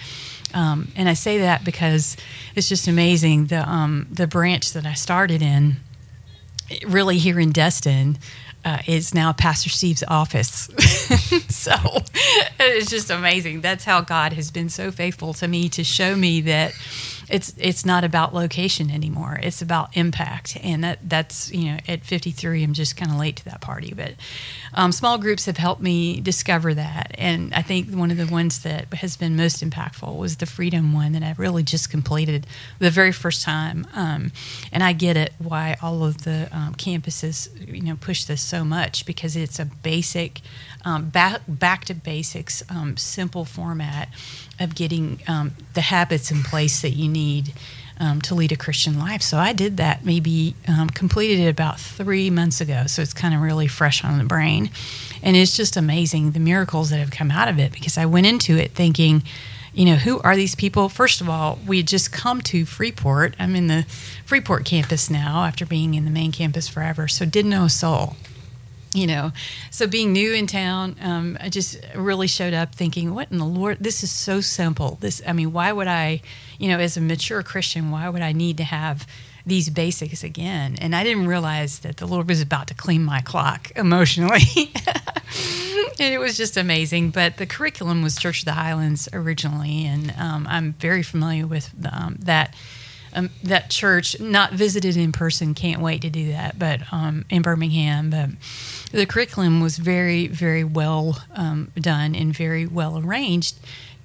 Um, 0.54 0.90
and 0.96 1.08
I 1.08 1.14
say 1.14 1.38
that 1.38 1.64
because 1.64 2.16
it's 2.54 2.68
just 2.68 2.88
amazing. 2.88 3.46
The 3.46 3.68
um, 3.68 4.06
the 4.10 4.26
branch 4.26 4.72
that 4.72 4.86
I 4.86 4.94
started 4.94 5.42
in, 5.42 5.76
really 6.86 7.18
here 7.18 7.38
in 7.40 7.52
Destin, 7.52 8.18
uh, 8.64 8.78
is 8.86 9.14
now 9.14 9.32
Pastor 9.32 9.70
Steve's 9.70 10.04
office. 10.08 10.68
so 11.48 11.72
it's 12.60 12.90
just 12.90 13.10
amazing. 13.10 13.60
That's 13.60 13.84
how 13.84 14.00
God 14.00 14.32
has 14.32 14.50
been 14.50 14.68
so 14.68 14.90
faithful 14.90 15.32
to 15.34 15.48
me 15.48 15.68
to 15.70 15.84
show 15.84 16.14
me 16.16 16.40
that 16.42 16.72
it's 17.28 17.52
it's 17.58 17.84
not 17.84 18.04
about 18.04 18.34
location 18.34 18.90
anymore. 18.90 19.38
It's 19.42 19.60
about 19.60 19.96
impact, 19.96 20.56
and 20.62 20.82
that 20.84 20.98
that's 21.02 21.52
you 21.52 21.72
know 21.72 21.78
at 21.86 22.04
53, 22.04 22.64
I'm 22.64 22.72
just 22.72 22.96
kind 22.96 23.10
of 23.10 23.18
late 23.18 23.36
to 23.36 23.44
that 23.46 23.60
party. 23.60 23.92
But 23.94 24.14
um, 24.74 24.92
small 24.92 25.18
groups 25.18 25.46
have 25.46 25.58
helped 25.58 25.82
me 25.82 26.20
discover 26.20 26.74
that, 26.74 27.14
and 27.18 27.52
I 27.54 27.62
think 27.62 27.90
one 27.90 28.10
of 28.10 28.16
the 28.16 28.26
ones 28.26 28.62
that 28.62 28.92
has 28.94 29.16
been 29.16 29.36
most 29.36 29.62
impactful 29.62 30.16
was 30.16 30.36
the 30.36 30.46
Freedom 30.46 30.92
one 30.92 31.12
that 31.12 31.22
I 31.22 31.34
really 31.36 31.62
just 31.62 31.90
completed 31.90 32.46
the 32.78 32.90
very 32.90 33.12
first 33.12 33.42
time. 33.42 33.86
Um, 33.94 34.32
and 34.72 34.82
I 34.82 34.92
get 34.92 35.16
it 35.16 35.32
why 35.38 35.76
all 35.82 36.04
of 36.04 36.24
the 36.24 36.48
um, 36.52 36.74
campuses 36.74 37.48
you 37.66 37.82
know 37.82 37.96
push 37.96 38.24
this 38.24 38.40
so 38.40 38.64
much 38.64 39.04
because 39.04 39.36
it's 39.36 39.58
a 39.58 39.66
basic 39.66 40.40
um, 40.84 41.10
back, 41.10 41.42
back 41.46 41.84
to 41.86 41.94
basics, 41.94 42.62
um, 42.70 42.96
simple 42.96 43.44
format 43.44 44.08
of 44.60 44.74
getting 44.74 45.20
um, 45.28 45.52
the 45.74 45.80
habits 45.80 46.30
in 46.30 46.42
place 46.42 46.82
that 46.82 46.90
you 46.90 47.08
need 47.08 47.17
um, 48.00 48.20
to 48.22 48.34
lead 48.34 48.52
a 48.52 48.56
Christian 48.56 48.98
life. 48.98 49.22
So 49.22 49.38
I 49.38 49.52
did 49.52 49.76
that 49.78 50.04
maybe 50.04 50.54
um, 50.68 50.88
completed 50.88 51.40
it 51.40 51.48
about 51.48 51.80
three 51.80 52.30
months 52.30 52.60
ago. 52.60 52.84
So 52.86 53.02
it's 53.02 53.12
kind 53.12 53.34
of 53.34 53.40
really 53.40 53.66
fresh 53.66 54.04
on 54.04 54.18
the 54.18 54.24
brain. 54.24 54.70
And 55.22 55.36
it's 55.36 55.56
just 55.56 55.76
amazing 55.76 56.32
the 56.32 56.40
miracles 56.40 56.90
that 56.90 56.98
have 56.98 57.10
come 57.10 57.30
out 57.30 57.48
of 57.48 57.58
it 57.58 57.72
because 57.72 57.98
I 57.98 58.06
went 58.06 58.26
into 58.26 58.56
it 58.56 58.72
thinking, 58.72 59.22
you 59.74 59.84
know, 59.84 59.96
who 59.96 60.20
are 60.20 60.36
these 60.36 60.54
people? 60.54 60.88
First 60.88 61.20
of 61.20 61.28
all, 61.28 61.58
we 61.66 61.78
had 61.78 61.88
just 61.88 62.12
come 62.12 62.40
to 62.42 62.64
Freeport. 62.64 63.34
I'm 63.38 63.54
in 63.54 63.66
the 63.66 63.84
Freeport 64.24 64.64
campus 64.64 65.10
now 65.10 65.44
after 65.44 65.66
being 65.66 65.94
in 65.94 66.04
the 66.04 66.10
main 66.10 66.32
campus 66.32 66.68
forever. 66.68 67.08
So 67.08 67.24
didn't 67.24 67.50
know 67.50 67.64
a 67.64 67.70
soul 67.70 68.16
you 68.94 69.06
know 69.06 69.32
so 69.70 69.86
being 69.86 70.14
new 70.14 70.32
in 70.32 70.46
town 70.46 70.96
um, 71.02 71.36
i 71.42 71.50
just 71.50 71.78
really 71.94 72.26
showed 72.26 72.54
up 72.54 72.74
thinking 72.74 73.14
what 73.14 73.30
in 73.30 73.36
the 73.36 73.44
lord 73.44 73.76
this 73.78 74.02
is 74.02 74.10
so 74.10 74.40
simple 74.40 74.96
this 75.00 75.20
i 75.26 75.32
mean 75.34 75.52
why 75.52 75.70
would 75.70 75.86
i 75.86 76.20
you 76.58 76.68
know 76.68 76.78
as 76.78 76.96
a 76.96 77.00
mature 77.00 77.42
christian 77.42 77.90
why 77.90 78.08
would 78.08 78.22
i 78.22 78.32
need 78.32 78.56
to 78.56 78.64
have 78.64 79.06
these 79.48 79.70
basics 79.70 80.22
again? 80.22 80.76
And 80.80 80.94
i 80.94 81.02
didn't 81.02 81.26
realize 81.26 81.80
that 81.80 81.96
the 81.96 82.06
lord 82.06 82.28
was 82.28 82.40
about 82.40 82.68
to 82.68 82.74
clean 82.74 83.02
my 83.04 83.20
clock 83.20 83.72
emotionally. 83.76 84.72
And 86.00 86.14
it 86.14 86.18
was 86.18 86.36
just 86.36 86.56
amazing. 86.56 87.10
But 87.10 87.38
the 87.38 87.44
curriculum 87.44 88.02
was 88.02 88.16
church 88.16 88.40
of 88.40 88.44
the 88.44 88.52
highlands 88.52 89.08
originally 89.12 89.84
and 89.84 90.14
um, 90.16 90.46
i'm 90.48 90.74
very 90.74 91.02
familiar 91.02 91.46
with 91.46 91.70
um, 91.90 92.16
that 92.20 92.54
um, 93.14 93.30
that 93.42 93.70
church. 93.70 94.20
Not 94.20 94.52
visited 94.52 94.96
in 94.96 95.12
person 95.12 95.54
can't 95.54 95.80
wait 95.80 96.02
to 96.02 96.10
do 96.10 96.32
that 96.32 96.58
but 96.58 96.80
um, 96.92 97.24
in 97.30 97.42
birmingham. 97.42 98.10
But 98.10 98.30
the 98.92 99.06
curriculum 99.06 99.60
was 99.60 99.76
very 99.76 100.28
very 100.28 100.64
well 100.64 101.22
um, 101.34 101.72
done 101.74 102.14
and 102.14 102.34
very 102.34 102.66
well 102.66 102.98
arranged 102.98 103.58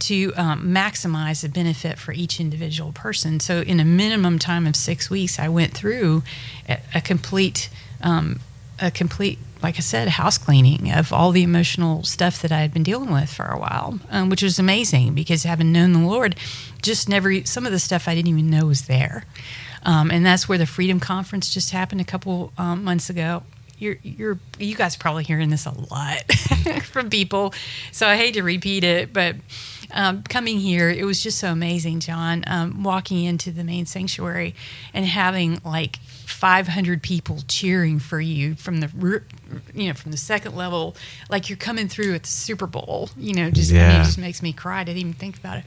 to 0.07 0.33
um, 0.35 0.67
maximize 0.67 1.41
the 1.41 1.49
benefit 1.49 1.97
for 1.97 2.13
each 2.13 2.39
individual 2.39 2.91
person 2.91 3.39
so 3.39 3.61
in 3.61 3.79
a 3.79 3.85
minimum 3.85 4.39
time 4.39 4.65
of 4.67 4.75
six 4.75 5.09
weeks 5.09 5.39
i 5.39 5.47
went 5.47 5.73
through 5.73 6.23
a, 6.67 6.77
a 6.95 7.01
complete 7.01 7.69
um, 8.01 8.39
a 8.79 8.91
complete 8.91 9.39
like 9.63 9.77
I 9.77 9.79
said, 9.79 10.09
house 10.09 10.37
cleaning 10.37 10.91
of 10.91 11.13
all 11.13 11.31
the 11.31 11.41
emotional 11.41 12.03
stuff 12.03 12.41
that 12.41 12.51
I 12.51 12.59
had 12.59 12.73
been 12.73 12.83
dealing 12.83 13.11
with 13.11 13.31
for 13.31 13.45
a 13.45 13.57
while, 13.57 13.97
um, 14.11 14.29
which 14.29 14.43
was 14.43 14.59
amazing 14.59 15.13
because 15.13 15.43
having 15.43 15.71
known 15.71 15.93
the 15.93 15.99
Lord, 15.99 16.35
just 16.81 17.07
never, 17.07 17.45
some 17.45 17.65
of 17.65 17.71
the 17.71 17.79
stuff 17.79 18.09
I 18.09 18.13
didn't 18.13 18.27
even 18.27 18.49
know 18.49 18.65
was 18.65 18.83
there. 18.83 19.23
Um, 19.83 20.11
and 20.11 20.25
that's 20.25 20.49
where 20.49 20.57
the 20.57 20.65
Freedom 20.65 20.99
Conference 20.99 21.53
just 21.53 21.71
happened 21.71 22.01
a 22.01 22.05
couple 22.05 22.51
um, 22.57 22.83
months 22.83 23.09
ago. 23.09 23.43
You're, 23.79 23.97
you're, 24.03 24.37
you 24.59 24.75
guys 24.75 24.97
probably 24.97 25.23
hearing 25.23 25.49
this 25.49 25.65
a 25.65 25.71
lot 25.71 26.31
from 26.83 27.09
people, 27.09 27.53
so 27.93 28.05
I 28.07 28.17
hate 28.17 28.33
to 28.33 28.43
repeat 28.43 28.83
it, 28.83 29.13
but 29.13 29.37
um, 29.93 30.23
coming 30.23 30.59
here, 30.59 30.89
it 30.89 31.05
was 31.05 31.21
just 31.21 31.39
so 31.39 31.51
amazing, 31.51 31.99
John. 31.99 32.43
Um, 32.47 32.83
walking 32.83 33.23
into 33.23 33.51
the 33.51 33.63
main 33.63 33.85
sanctuary 33.85 34.55
and 34.93 35.05
having 35.05 35.61
like 35.63 35.97
500 35.97 37.01
people 37.01 37.39
cheering 37.47 37.99
for 37.99 38.19
you 38.19 38.55
from 38.55 38.79
the 38.79 39.21
you 39.73 39.87
know 39.87 39.93
from 39.93 40.11
the 40.11 40.17
second 40.17 40.55
level, 40.55 40.95
like 41.29 41.49
you're 41.49 41.57
coming 41.57 41.87
through 41.87 42.13
at 42.15 42.23
the 42.23 42.29
Super 42.29 42.67
Bowl. 42.67 43.09
You 43.17 43.33
know, 43.33 43.49
just 43.49 43.71
yeah. 43.71 43.87
I 43.87 43.91
mean, 43.91 44.01
it 44.01 44.05
just 44.05 44.17
makes 44.17 44.41
me 44.41 44.53
cry. 44.53 44.81
I 44.81 44.83
didn't 44.83 44.99
even 44.99 45.13
think 45.13 45.37
about 45.37 45.59
it. 45.59 45.65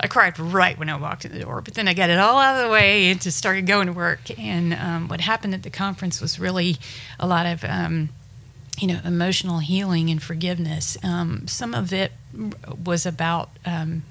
I 0.00 0.06
cried 0.06 0.38
right 0.38 0.76
when 0.78 0.90
I 0.90 0.96
walked 0.96 1.24
in 1.24 1.32
the 1.32 1.40
door, 1.40 1.60
but 1.60 1.74
then 1.74 1.88
I 1.88 1.94
got 1.94 2.10
it 2.10 2.18
all 2.18 2.38
out 2.38 2.60
of 2.60 2.66
the 2.66 2.72
way 2.72 3.10
and 3.10 3.20
just 3.20 3.38
started 3.38 3.66
going 3.66 3.86
to 3.86 3.92
work. 3.92 4.38
And 4.38 4.74
um, 4.74 5.08
what 5.08 5.20
happened 5.20 5.54
at 5.54 5.62
the 5.62 5.70
conference 5.70 6.20
was 6.20 6.38
really 6.38 6.76
a 7.18 7.26
lot 7.26 7.46
of 7.46 7.64
um, 7.64 8.08
you 8.78 8.88
know, 8.88 9.00
emotional 9.04 9.58
healing 9.58 10.10
and 10.10 10.22
forgiveness. 10.22 10.96
Um, 11.02 11.46
some 11.46 11.74
of 11.74 11.92
it 11.92 12.12
was 12.84 13.06
about 13.06 13.50
um, 13.64 14.02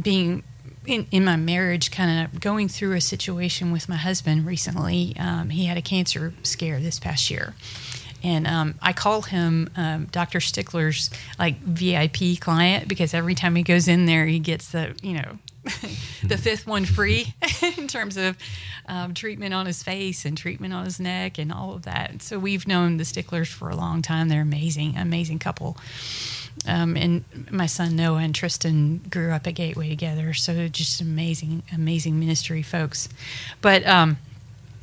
being 0.00 0.42
in, 0.86 1.06
in, 1.10 1.24
my 1.24 1.36
marriage, 1.36 1.90
kind 1.90 2.24
of 2.24 2.40
going 2.40 2.68
through 2.68 2.92
a 2.92 3.00
situation 3.00 3.72
with 3.72 3.88
my 3.88 3.96
husband 3.96 4.46
recently. 4.46 5.14
Um, 5.18 5.50
he 5.50 5.66
had 5.66 5.76
a 5.76 5.82
cancer 5.82 6.34
scare 6.42 6.80
this 6.80 6.98
past 6.98 7.30
year. 7.30 7.54
And 8.22 8.46
um, 8.46 8.74
I 8.82 8.92
call 8.92 9.22
him 9.22 9.70
um, 9.76 10.06
Dr. 10.06 10.40
Stickler's 10.40 11.10
like 11.38 11.60
VIP 11.60 12.40
client 12.40 12.88
because 12.88 13.14
every 13.14 13.34
time 13.34 13.54
he 13.54 13.62
goes 13.62 13.88
in 13.88 14.06
there, 14.06 14.26
he 14.26 14.38
gets 14.38 14.70
the, 14.72 14.96
you 15.02 15.14
know, 15.14 15.38
the 16.22 16.38
fifth 16.38 16.66
one 16.66 16.84
free 16.84 17.34
in 17.76 17.88
terms 17.88 18.16
of 18.16 18.36
um, 18.86 19.14
treatment 19.14 19.52
on 19.52 19.66
his 19.66 19.82
face 19.82 20.24
and 20.24 20.36
treatment 20.36 20.72
on 20.72 20.84
his 20.84 21.00
neck 21.00 21.38
and 21.38 21.52
all 21.52 21.74
of 21.74 21.82
that. 21.82 22.22
So 22.22 22.38
we've 22.38 22.66
known 22.66 22.96
the 22.96 23.04
Sticklers 23.04 23.48
for 23.48 23.68
a 23.68 23.76
long 23.76 24.02
time. 24.02 24.28
They're 24.28 24.40
amazing, 24.42 24.96
amazing 24.96 25.38
couple. 25.38 25.76
Um, 26.66 26.96
and 26.96 27.24
my 27.50 27.66
son 27.66 27.96
Noah 27.96 28.18
and 28.18 28.34
Tristan 28.34 28.98
grew 29.10 29.30
up 29.30 29.46
at 29.46 29.54
Gateway 29.54 29.88
together, 29.88 30.32
so 30.34 30.68
just 30.68 31.00
amazing, 31.00 31.62
amazing 31.72 32.18
ministry 32.18 32.62
folks. 32.62 33.08
But 33.60 33.86
um, 33.86 34.16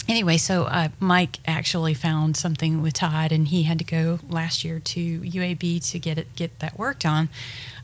anyway, 0.07 0.38
so 0.38 0.63
uh, 0.63 0.89
Mike 1.00 1.39
actually 1.45 1.93
found 1.93 2.36
something 2.38 2.81
with 2.81 2.93
Todd, 2.93 3.31
and 3.31 3.48
he 3.48 3.63
had 3.63 3.79
to 3.79 3.86
go 3.86 4.19
last 4.29 4.63
year 4.63 4.79
to 4.79 5.19
UAB 5.22 5.89
to 5.91 6.00
get 6.00 6.17
it 6.17 6.36
get 6.36 6.60
that 6.60 6.77
worked 6.77 7.05
on. 7.05 7.29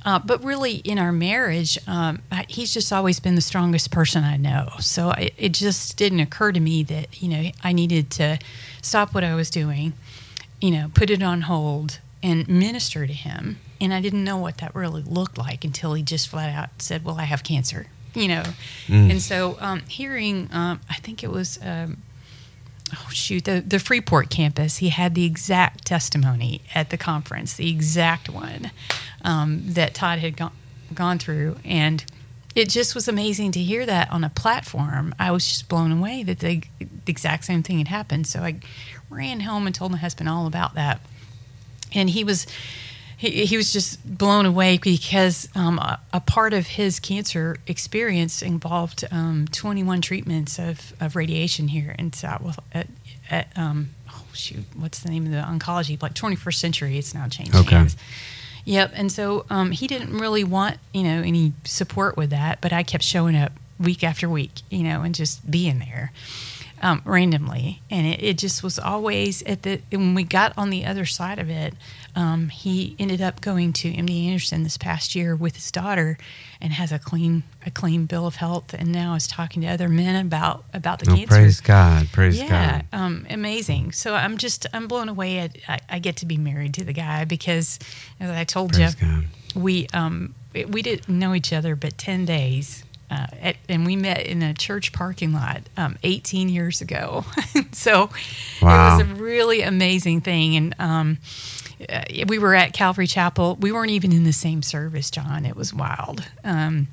Uh, 0.05 0.17
but 0.19 0.43
really, 0.43 0.75
in 0.77 0.97
our 0.97 1.11
marriage, 1.11 1.77
um, 1.87 2.21
he's 2.47 2.73
just 2.73 2.93
always 2.93 3.19
been 3.19 3.35
the 3.35 3.41
strongest 3.41 3.91
person 3.91 4.23
I 4.23 4.37
know. 4.37 4.69
So 4.79 5.11
it, 5.11 5.33
it 5.37 5.53
just 5.53 5.97
didn't 5.97 6.21
occur 6.21 6.51
to 6.51 6.59
me 6.59 6.83
that 6.83 7.21
you 7.21 7.29
know 7.29 7.51
I 7.63 7.73
needed 7.73 8.09
to 8.11 8.39
stop 8.81 9.13
what 9.13 9.23
I 9.23 9.35
was 9.35 9.49
doing, 9.49 9.93
you 10.61 10.71
know, 10.71 10.91
put 10.93 11.09
it 11.09 11.21
on 11.21 11.41
hold, 11.41 11.99
and 12.23 12.47
minister 12.47 13.05
to 13.05 13.13
him. 13.13 13.59
And 13.81 13.93
I 13.93 14.01
didn't 14.01 14.23
know 14.23 14.37
what 14.37 14.57
that 14.57 14.75
really 14.75 15.03
looked 15.03 15.37
like 15.37 15.63
until 15.63 15.93
he 15.93 16.03
just 16.03 16.27
flat 16.27 16.53
out 16.53 16.81
said, 16.81 17.03
"Well, 17.03 17.17
I 17.17 17.23
have 17.23 17.43
cancer." 17.43 17.87
You 18.15 18.27
know, 18.27 18.43
mm. 18.87 19.11
and 19.11 19.21
so 19.21 19.55
um, 19.59 19.81
hearing, 19.81 20.49
um, 20.51 20.81
I 20.89 20.95
think 20.95 21.23
it 21.23 21.29
was 21.29 21.59
um, 21.61 22.01
oh 22.93 23.09
shoot 23.11 23.45
the, 23.45 23.63
the 23.65 23.79
freeport 23.79 24.29
campus 24.29 24.77
he 24.77 24.89
had 24.89 25.15
the 25.15 25.25
exact 25.25 25.85
testimony 25.85 26.61
at 26.73 26.89
the 26.89 26.97
conference 26.97 27.53
the 27.55 27.69
exact 27.69 28.29
one 28.29 28.71
um, 29.23 29.61
that 29.65 29.93
todd 29.93 30.19
had 30.19 30.37
gone, 30.37 30.51
gone 30.93 31.19
through. 31.19 31.57
And 31.65 32.03
it 32.55 32.69
just 32.69 32.95
was 32.95 33.07
amazing 33.07 33.51
to 33.53 33.59
hear 33.59 33.85
that 33.85 34.11
on 34.11 34.23
a 34.23 34.29
platform. 34.29 35.13
I 35.19 35.31
was 35.31 35.47
just 35.47 35.69
blown 35.69 35.91
away 35.91 36.23
that 36.23 36.39
the, 36.39 36.61
the 36.79 36.87
exact 37.07 37.45
same 37.45 37.63
thing 37.63 37.77
had 37.77 37.87
happened. 37.87 38.27
So 38.27 38.41
i 38.41 38.59
ran 39.09 39.39
home 39.41 39.65
and 39.65 39.73
told 39.73 39.91
my 39.91 39.97
husband 39.97 40.29
all 40.29 40.45
about 40.45 40.75
that. 40.75 41.01
And 41.93 42.09
he 42.11 42.23
was 42.23 42.45
he, 43.19 43.45
he 43.45 43.57
was 43.57 43.73
just 43.73 44.17
blown 44.17 44.45
away 44.45 44.77
because 44.77 45.49
um, 45.53 45.77
a, 45.77 45.99
a, 46.13 46.21
part 46.21 46.53
of 46.53 46.65
his 46.65 47.01
cancer 47.01 47.57
experience 47.67 48.41
involved 48.41 49.03
um, 49.11 49.45
21 49.51 49.99
treatments 49.99 50.57
of, 50.57 50.93
of 51.01 51.17
radiation 51.17 51.67
here 51.67 51.93
in 51.99 52.13
South 52.13 52.57
at, 52.71 52.87
at 53.29 53.49
um, 53.57 53.89
oh 54.09 54.23
shoot 54.31 54.63
what's 54.73 54.99
the 54.99 55.09
name 55.09 55.25
of 55.25 55.33
the 55.33 55.37
oncology 55.37 56.01
like 56.01 56.13
21st 56.13 56.55
century 56.55 56.97
it's 56.97 57.13
now 57.13 57.27
changed 57.27 57.53
okay. 57.53 57.75
hands 57.75 57.97
yep 58.63 58.89
and 58.95 59.11
so 59.11 59.45
um, 59.49 59.71
he 59.71 59.85
didn't 59.85 60.17
really 60.17 60.45
want 60.45 60.77
you 60.93 61.03
know 61.03 61.21
any 61.21 61.51
support 61.65 62.15
with 62.15 62.29
that 62.29 62.61
but 62.61 62.71
I 62.71 62.83
kept 62.83 63.03
showing 63.03 63.35
up 63.35 63.51
week 63.77 64.01
after 64.01 64.29
week 64.29 64.61
you 64.69 64.83
know 64.83 65.01
and 65.01 65.13
just 65.13 65.51
being 65.51 65.79
there 65.79 66.13
um, 66.81 67.01
randomly, 67.05 67.81
and 67.89 68.07
it, 68.07 68.23
it, 68.23 68.37
just 68.37 68.63
was 68.63 68.79
always 68.79 69.43
at 69.43 69.63
the 69.63 69.81
when 69.91 70.15
we 70.15 70.23
got 70.23 70.53
on 70.57 70.69
the 70.69 70.85
other 70.85 71.05
side 71.05 71.39
of 71.39 71.49
it. 71.49 71.73
Um, 72.19 72.49
he 72.49 72.97
ended 72.99 73.21
up 73.21 73.39
going 73.39 73.71
to 73.71 73.93
MD 73.93 74.25
Anderson 74.25 74.63
this 74.63 74.77
past 74.77 75.15
year 75.15 75.37
with 75.37 75.55
his 75.55 75.71
daughter, 75.71 76.17
and 76.59 76.73
has 76.73 76.91
a 76.91 76.99
clean 76.99 77.43
a 77.65 77.71
clean 77.71 78.07
bill 78.07 78.27
of 78.27 78.35
health, 78.35 78.73
and 78.73 78.91
now 78.91 79.13
is 79.13 79.25
talking 79.25 79.61
to 79.61 79.69
other 79.69 79.87
men 79.87 80.25
about 80.25 80.65
about 80.73 80.99
the 80.99 81.09
oh, 81.09 81.15
cancer. 81.15 81.33
Praise 81.33 81.61
God! 81.61 82.09
Praise 82.11 82.37
yeah, 82.37 82.81
God! 82.81 82.85
Um, 82.91 83.25
amazing. 83.29 83.93
So 83.93 84.15
I'm 84.15 84.37
just 84.37 84.67
I'm 84.73 84.89
blown 84.89 85.07
away. 85.07 85.39
At, 85.39 85.57
I, 85.69 85.79
I, 85.87 85.99
get 85.99 86.17
to 86.17 86.25
be 86.25 86.35
married 86.35 86.73
to 86.73 86.83
the 86.83 86.91
guy 86.91 87.23
because, 87.23 87.79
as 88.19 88.29
I 88.29 88.43
told 88.43 88.73
praise 88.73 89.01
you, 89.01 89.07
God. 89.07 89.25
we 89.55 89.87
um 89.93 90.35
we 90.67 90.81
didn't 90.81 91.07
know 91.07 91.33
each 91.33 91.53
other 91.53 91.77
but 91.77 91.97
ten 91.97 92.25
days 92.25 92.83
uh, 93.09 93.27
at, 93.41 93.55
and 93.67 93.85
we 93.85 93.95
met 93.95 94.25
in 94.25 94.41
a 94.41 94.53
church 94.53 94.91
parking 94.93 95.33
lot 95.33 95.61
um, 95.77 95.97
18 96.03 96.49
years 96.49 96.81
ago. 96.81 97.25
so 97.71 98.09
wow. 98.61 98.99
it 98.99 99.07
was 99.07 99.11
a 99.11 99.15
really 99.15 99.61
amazing 99.61 100.21
thing. 100.21 100.55
And 100.55 100.75
um, 100.77 101.17
uh, 101.87 102.03
we 102.27 102.39
were 102.39 102.55
at 102.55 102.73
Calvary 102.73 103.07
Chapel. 103.07 103.57
We 103.59 103.71
weren't 103.71 103.91
even 103.91 104.11
in 104.11 104.23
the 104.23 104.33
same 104.33 104.61
service, 104.61 105.09
John. 105.11 105.45
It 105.45 105.55
was 105.55 105.73
wild. 105.73 106.23
Um, 106.43 106.87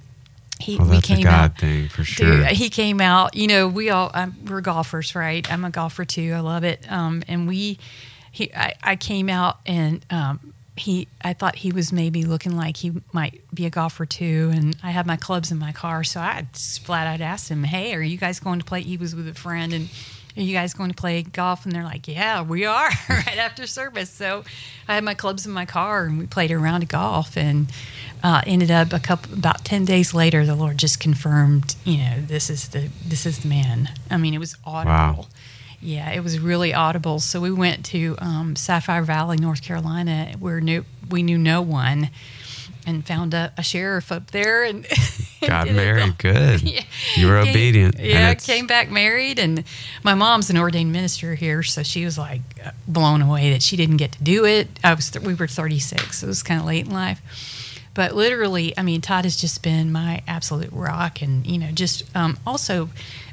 he, 0.61 0.79
well, 0.79 0.89
we 0.89 1.01
came 1.01 1.23
God 1.23 1.51
out, 1.53 1.59
thing 1.59 1.89
for 1.89 2.05
sure. 2.05 2.39
Dude, 2.39 2.47
he 2.49 2.71
came 2.71 3.01
out. 3.01 3.35
You 3.35 3.47
know, 3.47 3.69
we 3.69 3.91
all 3.91 4.11
um, 4.15 4.37
we're 4.49 4.61
golfers, 4.61 5.15
right? 5.15 5.51
I'm 5.53 5.65
a 5.65 5.71
golfer 5.71 6.05
too. 6.05 6.33
I 6.35 6.41
love 6.41 6.65
it. 6.65 6.91
Um, 6.91 7.23
and 7.29 7.47
we, 7.47 7.79
he, 8.33 8.53
I, 8.55 8.75
I 8.83 8.97
came 8.97 9.29
out 9.29 9.59
and 9.67 10.05
um, 10.11 10.55
he 10.77 11.09
I 11.23 11.33
thought 11.33 11.57
he 11.57 11.73
was 11.73 11.93
maybe 11.93 12.25
looking 12.25 12.57
like 12.57 12.77
he 12.77 12.93
might 13.13 13.41
be 13.53 13.67
a 13.67 13.71
golfer 13.71 14.05
too 14.05 14.51
and 14.55 14.77
I 14.83 14.91
had 14.91 15.07
my 15.07 15.17
clubs 15.17 15.51
in 15.51 15.59
my 15.59 15.73
car 15.73 16.05
so 16.05 16.21
I 16.21 16.47
flat 16.53 17.07
out 17.07 17.23
asked 17.23 17.51
him 17.51 17.65
hey 17.65 17.95
are 17.95 18.03
you 18.03 18.19
guys 18.19 18.41
going 18.41 18.59
to 18.59 18.65
play 18.65 18.83
he 18.83 18.99
was 18.99 19.15
with 19.15 19.27
a 19.27 19.35
friend 19.35 19.73
and 19.73 19.89
are 20.37 20.43
you 20.43 20.53
guys 20.55 20.75
going 20.75 20.91
to 20.91 20.97
play 20.97 21.23
golf? 21.23 21.65
And 21.65 21.75
they're 21.75 21.83
like 21.83 22.09
yeah 22.09 22.43
we 22.43 22.65
are 22.65 22.89
right 23.09 23.39
after 23.39 23.67
service. 23.67 24.11
So 24.11 24.45
I 24.89 24.95
had 24.95 25.05
my 25.05 25.15
clubs 25.15 25.47
in 25.47 25.53
my 25.53 25.67
car 25.67 26.05
and 26.05 26.19
we 26.19 26.27
played 26.27 26.51
a 26.51 26.59
round 26.59 26.83
of 26.83 26.89
golf 26.89 27.37
and 27.37 27.67
uh, 28.23 28.43
ended 28.47 28.71
up 28.71 28.93
a 28.93 28.99
couple 28.99 29.35
about 29.35 29.65
10 29.65 29.85
days 29.85 30.15
later 30.15 30.45
the 30.47 30.55
Lord 30.55 30.79
just 30.79 31.01
confirmed 31.01 31.77
you 31.85 31.99
know 31.99 32.21
this 32.21 32.51
is 32.51 32.69
the 32.69 32.89
this 33.05 33.27
is 33.27 33.41
the 33.41 33.49
man. 33.49 33.91
I 34.11 34.17
mean 34.17 34.35
it 34.35 34.39
was 34.39 34.57
audible. 34.65 34.93
Wow. 34.93 35.27
Yeah, 35.81 36.11
it 36.11 36.21
was 36.21 36.39
really 36.39 36.73
audible. 36.73 37.21
So 37.21 37.41
we 37.41 37.53
went 37.53 37.85
to 37.87 38.17
um, 38.19 38.57
Sapphire 38.57 39.03
Valley, 39.03 39.37
North 39.37 39.63
Carolina, 39.63 40.33
where 40.39 40.61
new, 40.61 40.85
we 41.11 41.23
knew 41.23 41.39
no 41.39 41.61
one. 41.63 42.11
And 42.87 43.05
found 43.07 43.35
a, 43.35 43.53
a 43.59 43.63
sheriff 43.63 44.13
up 44.13 44.31
there 44.31 44.65
and 44.65 44.87
got 45.47 45.67
married. 45.69 46.17
Good. 46.19 46.63
yeah. 46.63 46.83
You 47.17 47.27
were 47.27 47.43
came, 47.43 47.51
obedient. 47.51 47.99
Yeah, 47.99 48.33
came 48.35 48.67
back 48.67 48.91
married, 48.91 49.39
and 49.39 49.65
my 50.03 50.15
mom's 50.15 50.49
an 50.49 50.57
ordained 50.57 50.93
minister 50.93 51.35
here, 51.35 51.63
so 51.63 51.83
she 51.83 52.05
was 52.05 52.17
like 52.17 52.41
blown 52.87 53.21
away 53.21 53.51
that 53.51 53.63
she 53.63 53.77
didn't 53.77 53.97
get 53.97 54.13
to 54.13 54.23
do 54.23 54.45
it. 54.47 54.69
I 54.85 54.95
was 54.95 55.11
th- 55.11 55.25
we 55.25 55.35
were 55.35 55.49
36, 55.49 56.19
so 56.19 56.27
it 56.27 56.29
was 56.29 56.43
kind 56.43 56.61
of 56.61 56.67
late 56.67 56.87
in 56.87 56.93
life. 56.93 57.21
But 57.93 58.15
literally, 58.15 58.77
I 58.77 58.83
mean, 58.83 59.01
Todd 59.01 59.25
has 59.25 59.37
just 59.37 59.63
been 59.63 59.91
my 59.91 60.23
absolute 60.29 60.71
rock, 60.71 61.23
and 61.23 61.47
you 61.47 61.59
know, 61.59 61.71
just 61.73 62.05
um, 62.15 62.39
also 62.47 62.91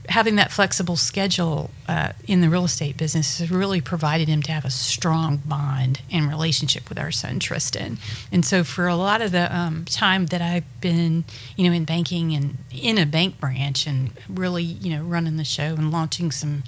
having 0.09 0.35
that 0.35 0.51
flexible 0.51 0.95
schedule 0.95 1.71
uh, 1.87 2.11
in 2.27 2.41
the 2.41 2.49
real 2.49 2.65
estate 2.65 2.97
business 2.97 3.39
has 3.39 3.49
really 3.49 3.81
provided 3.81 4.27
him 4.27 4.41
to 4.43 4.51
have 4.51 4.65
a 4.65 4.69
strong 4.69 5.37
bond 5.45 6.01
and 6.11 6.27
relationship 6.27 6.89
with 6.89 6.99
our 6.99 7.11
son 7.11 7.39
Tristan. 7.39 7.97
And 8.31 8.45
so, 8.45 8.63
for 8.63 8.87
a 8.87 8.95
lot 8.95 9.21
of 9.21 9.31
the 9.31 9.55
um, 9.55 9.85
time 9.85 10.27
that 10.27 10.41
I've 10.41 10.65
been, 10.81 11.23
you 11.55 11.67
know, 11.67 11.73
in 11.73 11.85
banking 11.85 12.33
and 12.33 12.57
in 12.71 12.97
a 12.97 13.05
bank 13.05 13.39
branch, 13.39 13.87
and 13.87 14.11
really, 14.27 14.63
you 14.63 14.95
know, 14.95 15.03
running 15.03 15.37
the 15.37 15.43
show 15.43 15.63
and 15.75 15.91
launching 15.91 16.31
some 16.31 16.63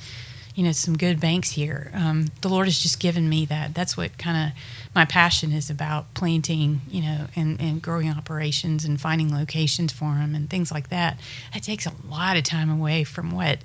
you 0.56 0.64
know 0.64 0.72
some 0.72 0.98
good 0.98 1.20
banks 1.20 1.52
here. 1.52 1.92
Um, 1.94 2.28
the 2.42 2.48
Lord 2.48 2.68
has 2.68 2.80
just 2.80 3.00
given 3.00 3.28
me 3.30 3.46
that. 3.46 3.74
That's 3.74 3.96
what 3.98 4.18
kind 4.18 4.50
of 4.50 4.58
my 4.96 5.06
passion 5.06 5.52
is 5.52 5.70
about 5.70 6.14
planting, 6.14 6.82
you 6.90 7.02
know, 7.02 7.28
and, 7.36 7.60
and 7.60 7.82
growing 7.82 8.10
operations 8.10 8.86
and 8.86 9.00
finding 9.00 9.34
locations 9.34 9.92
for 9.92 10.14
them 10.14 10.34
and 10.34 10.50
things 10.50 10.72
like 10.72 10.90
that. 10.90 11.20
It 11.54 11.64
takes 11.64 11.86
a 11.86 11.94
lot 12.10 12.38
of 12.38 12.44
time 12.44 12.70
away 12.70 13.04
from 13.04 13.32
what 13.32 13.60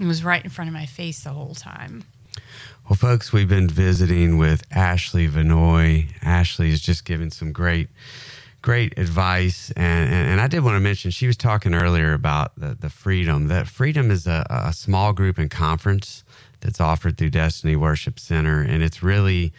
was 0.00 0.24
right 0.24 0.42
in 0.42 0.50
front 0.50 0.68
of 0.68 0.74
my 0.74 0.86
face 0.86 1.22
the 1.22 1.30
whole 1.30 1.54
time. 1.54 2.04
Well, 2.88 2.96
folks, 2.96 3.32
we've 3.32 3.48
been 3.48 3.68
visiting 3.68 4.38
with 4.38 4.64
Ashley 4.72 5.28
Vannoy. 5.28 6.08
Ashley 6.22 6.70
is 6.70 6.80
just 6.80 7.04
given 7.04 7.30
some 7.30 7.52
great 7.52 7.88
great 8.62 8.96
advice. 8.96 9.72
And, 9.76 10.12
and, 10.12 10.30
and, 10.30 10.40
I 10.40 10.46
did 10.46 10.64
want 10.64 10.76
to 10.76 10.80
mention, 10.80 11.10
she 11.10 11.26
was 11.26 11.36
talking 11.36 11.74
earlier 11.74 12.14
about 12.14 12.52
the, 12.56 12.76
the 12.78 12.88
freedom. 12.88 13.48
That 13.48 13.66
freedom 13.66 14.10
is 14.10 14.26
a, 14.26 14.46
a 14.48 14.72
small 14.72 15.12
group 15.12 15.36
and 15.36 15.50
conference 15.50 16.24
that's 16.60 16.80
offered 16.80 17.18
through 17.18 17.30
Destiny 17.30 17.74
Worship 17.76 18.20
Center. 18.20 18.62
And 18.62 18.82
it's 18.82 19.02
really, 19.02 19.52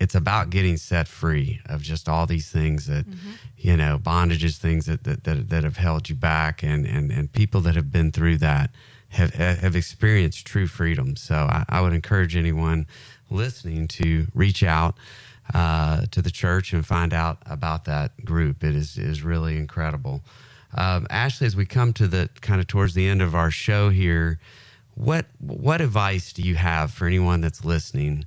it's 0.00 0.16
about 0.16 0.50
getting 0.50 0.76
set 0.76 1.06
free 1.06 1.60
of 1.66 1.82
just 1.82 2.08
all 2.08 2.26
these 2.26 2.50
things 2.50 2.86
that, 2.86 3.08
mm-hmm. 3.08 3.30
you 3.56 3.76
know, 3.76 3.98
bondages, 3.98 4.58
things 4.58 4.86
that, 4.86 5.04
that, 5.04 5.24
that, 5.24 5.48
that, 5.48 5.64
have 5.64 5.76
held 5.76 6.08
you 6.08 6.16
back 6.16 6.62
and, 6.62 6.84
and, 6.84 7.12
and 7.12 7.32
people 7.32 7.60
that 7.62 7.76
have 7.76 7.92
been 7.92 8.10
through 8.10 8.38
that 8.38 8.70
have, 9.10 9.34
have 9.34 9.76
experienced 9.76 10.46
true 10.46 10.66
freedom. 10.66 11.16
So 11.16 11.34
I, 11.34 11.64
I 11.68 11.80
would 11.80 11.92
encourage 11.92 12.36
anyone 12.36 12.86
listening 13.30 13.88
to 13.88 14.26
reach 14.34 14.62
out 14.62 14.96
uh, 15.54 16.02
to 16.10 16.22
the 16.22 16.30
church 16.30 16.72
and 16.72 16.86
find 16.86 17.12
out 17.12 17.38
about 17.46 17.84
that 17.86 18.24
group. 18.24 18.62
It 18.62 18.74
is 18.74 18.98
is 18.98 19.22
really 19.22 19.56
incredible. 19.56 20.22
Um, 20.74 21.06
Ashley, 21.08 21.46
as 21.46 21.56
we 21.56 21.64
come 21.64 21.92
to 21.94 22.06
the 22.06 22.28
kind 22.40 22.60
of 22.60 22.66
towards 22.66 22.94
the 22.94 23.08
end 23.08 23.22
of 23.22 23.34
our 23.34 23.50
show 23.50 23.90
here, 23.90 24.38
what 24.94 25.26
what 25.38 25.80
advice 25.80 26.32
do 26.32 26.42
you 26.42 26.56
have 26.56 26.92
for 26.92 27.06
anyone 27.06 27.40
that's 27.40 27.64
listening? 27.64 28.24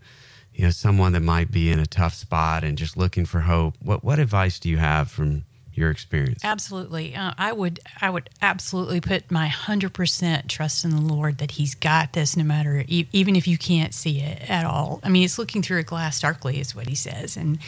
You 0.54 0.66
know, 0.66 0.72
someone 0.72 1.14
that 1.14 1.22
might 1.22 1.52
be 1.52 1.72
in 1.72 1.80
a 1.80 1.86
tough 1.86 2.14
spot 2.14 2.64
and 2.64 2.78
just 2.78 2.98
looking 2.98 3.26
for 3.26 3.42
hope. 3.42 3.76
What 3.82 4.04
what 4.04 4.20
advice 4.20 4.60
do 4.60 4.70
you 4.70 4.78
have 4.78 5.10
from 5.10 5.46
your 5.82 5.92
experience? 5.92 6.40
Absolutely. 6.46 7.16
Uh, 7.16 7.34
I 7.38 7.52
would 7.52 7.80
I 8.00 8.10
would 8.10 8.30
absolutely 8.42 9.02
put 9.02 9.30
my 9.30 9.50
100% 9.50 10.48
trust 10.48 10.86
in 10.86 10.92
the 10.92 11.02
Lord 11.02 11.40
that 11.40 11.52
he's 11.52 11.76
got 11.76 12.14
this 12.14 12.38
no 12.38 12.44
matter 12.44 12.86
even 12.88 13.36
if 13.36 13.48
you 13.48 13.58
can't 13.58 13.94
see 13.94 14.22
it 14.22 14.50
at 14.50 14.66
all. 14.66 15.02
I 15.04 15.10
mean, 15.10 15.26
it's 15.26 15.38
looking 15.38 15.62
through 15.62 15.80
a 15.80 15.84
glass 15.84 16.22
darkly 16.22 16.60
is 16.60 16.76
what 16.76 16.88
he 16.88 16.96
says 16.96 17.36
and 17.36 17.60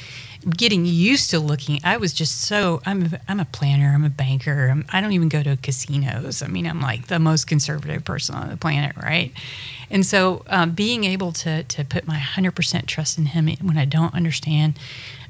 getting 0.50 0.86
used 0.86 1.32
to 1.32 1.40
looking. 1.40 1.80
I 1.84 1.98
was 1.98 2.14
just 2.14 2.42
so 2.42 2.82
I'm 2.86 3.04
a, 3.04 3.20
I'm 3.28 3.40
a 3.40 3.46
planner, 3.46 3.92
I'm 3.94 4.06
a 4.06 4.10
banker. 4.10 4.70
I'm, 4.70 4.86
I 4.94 5.02
do 5.02 5.08
not 5.08 5.14
even 5.14 5.30
go 5.30 5.44
to 5.44 5.58
casinos. 5.58 6.42
I 6.42 6.48
mean, 6.48 6.68
I'm 6.68 6.82
like 6.82 7.08
the 7.08 7.20
most 7.20 7.48
conservative 7.48 8.06
person 8.06 8.36
on 8.36 8.50
the 8.50 8.58
planet, 8.58 8.96
right? 8.96 9.34
And 9.90 10.06
so 10.06 10.44
um, 10.48 10.72
being 10.72 11.04
able 11.04 11.32
to 11.34 11.64
to 11.64 11.84
put 11.84 12.08
my 12.08 12.18
100% 12.18 12.86
trust 12.86 13.18
in 13.18 13.28
him 13.28 13.48
when 13.62 13.78
I 13.78 13.86
don't 13.86 14.14
understand 14.14 14.78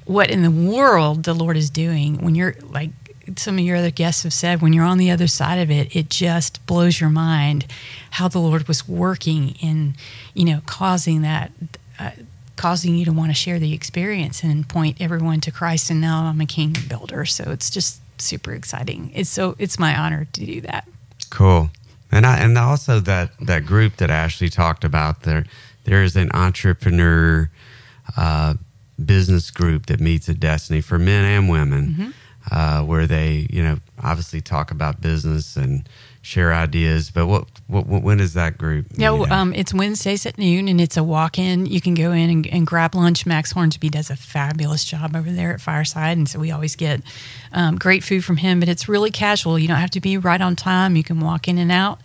what 0.05 0.29
in 0.29 0.43
the 0.43 0.51
world 0.51 1.23
the 1.23 1.33
Lord 1.33 1.57
is 1.57 1.69
doing 1.69 2.17
when 2.17 2.35
you're 2.35 2.55
like 2.61 2.91
some 3.37 3.57
of 3.57 3.63
your 3.63 3.77
other 3.77 3.91
guests 3.91 4.23
have 4.23 4.33
said, 4.33 4.61
when 4.61 4.73
you're 4.73 4.85
on 4.85 4.97
the 4.97 5.11
other 5.11 5.27
side 5.27 5.59
of 5.59 5.71
it, 5.71 5.95
it 5.95 6.09
just 6.09 6.65
blows 6.65 6.99
your 6.99 7.09
mind 7.09 7.65
how 8.11 8.27
the 8.27 8.39
Lord 8.39 8.67
was 8.67 8.87
working 8.87 9.55
in, 9.61 9.95
you 10.33 10.45
know, 10.45 10.61
causing 10.65 11.21
that, 11.21 11.51
uh, 11.99 12.11
causing 12.55 12.95
you 12.95 13.05
to 13.05 13.13
want 13.13 13.29
to 13.29 13.33
share 13.33 13.59
the 13.59 13.73
experience 13.73 14.43
and 14.43 14.67
point 14.67 14.97
everyone 14.99 15.39
to 15.41 15.51
Christ. 15.51 15.89
And 15.89 16.01
now 16.01 16.25
I'm 16.25 16.41
a 16.41 16.45
kingdom 16.45 16.83
builder, 16.87 17.25
so 17.25 17.45
it's 17.51 17.69
just 17.69 18.01
super 18.19 18.53
exciting. 18.53 19.11
It's 19.15 19.29
so 19.29 19.55
it's 19.57 19.79
my 19.79 19.97
honor 19.97 20.27
to 20.33 20.45
do 20.45 20.61
that. 20.61 20.87
Cool, 21.29 21.69
and 22.11 22.25
I 22.25 22.39
and 22.39 22.57
also 22.57 22.99
that 22.99 23.31
that 23.41 23.65
group 23.65 23.97
that 23.97 24.09
Ashley 24.09 24.49
talked 24.49 24.83
about 24.83 25.23
there. 25.23 25.45
There 25.85 26.03
is 26.03 26.15
an 26.15 26.31
entrepreneur. 26.33 27.49
Uh, 28.15 28.55
business 29.03 29.51
group 29.51 29.87
that 29.87 29.99
meets 29.99 30.29
at 30.29 30.39
Destiny 30.39 30.81
for 30.81 30.99
men 30.99 31.25
and 31.25 31.49
women, 31.49 31.87
mm-hmm. 31.87 32.09
uh, 32.51 32.83
where 32.83 33.07
they, 33.07 33.47
you 33.49 33.63
know, 33.63 33.77
obviously 34.01 34.41
talk 34.41 34.71
about 34.71 35.01
business 35.01 35.55
and 35.55 35.87
share 36.21 36.53
ideas. 36.53 37.11
But 37.11 37.27
what, 37.27 37.47
what, 37.67 37.85
what 37.85 38.01
when 38.01 38.19
is 38.19 38.33
that 38.33 38.57
group? 38.57 38.87
Yeah, 38.95 39.11
um, 39.29 39.53
it's 39.53 39.73
Wednesdays 39.73 40.25
at 40.25 40.37
noon, 40.37 40.67
and 40.67 40.81
it's 40.81 40.97
a 40.97 41.03
walk-in. 41.03 41.65
You 41.65 41.81
can 41.81 41.93
go 41.93 42.11
in 42.11 42.29
and, 42.29 42.47
and, 42.47 42.65
grab 42.65 42.95
lunch. 42.95 43.25
Max 43.25 43.51
Hornsby 43.51 43.89
does 43.89 44.09
a 44.09 44.15
fabulous 44.15 44.85
job 44.85 45.15
over 45.15 45.31
there 45.31 45.53
at 45.53 45.61
Fireside, 45.61 46.17
and 46.17 46.27
so 46.27 46.39
we 46.39 46.51
always 46.51 46.75
get 46.75 47.01
um, 47.51 47.77
great 47.77 48.03
food 48.03 48.23
from 48.23 48.37
him. 48.37 48.59
But 48.59 48.69
it's 48.69 48.87
really 48.87 49.11
casual. 49.11 49.59
You 49.59 49.67
don't 49.67 49.77
have 49.77 49.91
to 49.91 50.01
be 50.01 50.17
right 50.17 50.41
on 50.41 50.55
time. 50.55 50.95
You 50.95 51.03
can 51.03 51.19
walk 51.19 51.47
in 51.47 51.57
and 51.57 51.71
out. 51.71 51.99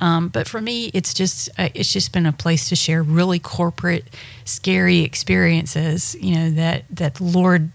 Um, 0.00 0.28
but 0.28 0.48
for 0.48 0.60
me, 0.60 0.90
it's 0.94 1.14
just 1.14 1.48
uh, 1.58 1.68
it's 1.74 1.92
just 1.92 2.12
been 2.12 2.26
a 2.26 2.32
place 2.32 2.68
to 2.68 2.76
share 2.76 3.02
really 3.02 3.38
corporate, 3.38 4.04
scary 4.44 5.00
experiences. 5.00 6.16
You 6.20 6.34
know 6.34 6.50
that 6.50 6.84
that 6.90 7.20
Lord 7.20 7.70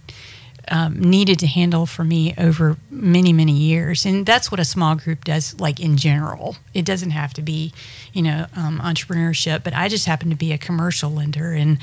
um, 0.67 0.99
needed 0.99 1.39
to 1.39 1.47
handle 1.47 1.85
for 1.85 2.03
me 2.03 2.33
over 2.37 2.77
many 2.89 3.33
many 3.33 3.53
years, 3.53 4.05
and 4.05 4.25
that's 4.25 4.51
what 4.51 4.59
a 4.59 4.65
small 4.65 4.95
group 4.95 5.25
does. 5.25 5.59
Like 5.59 5.79
in 5.79 5.97
general, 5.97 6.57
it 6.73 6.85
doesn't 6.85 7.11
have 7.11 7.33
to 7.35 7.41
be, 7.41 7.73
you 8.13 8.21
know, 8.21 8.45
um, 8.55 8.79
entrepreneurship. 8.79 9.63
But 9.63 9.73
I 9.73 9.87
just 9.87 10.05
happen 10.05 10.29
to 10.29 10.35
be 10.35 10.51
a 10.53 10.57
commercial 10.57 11.09
lender 11.09 11.53
and. 11.53 11.79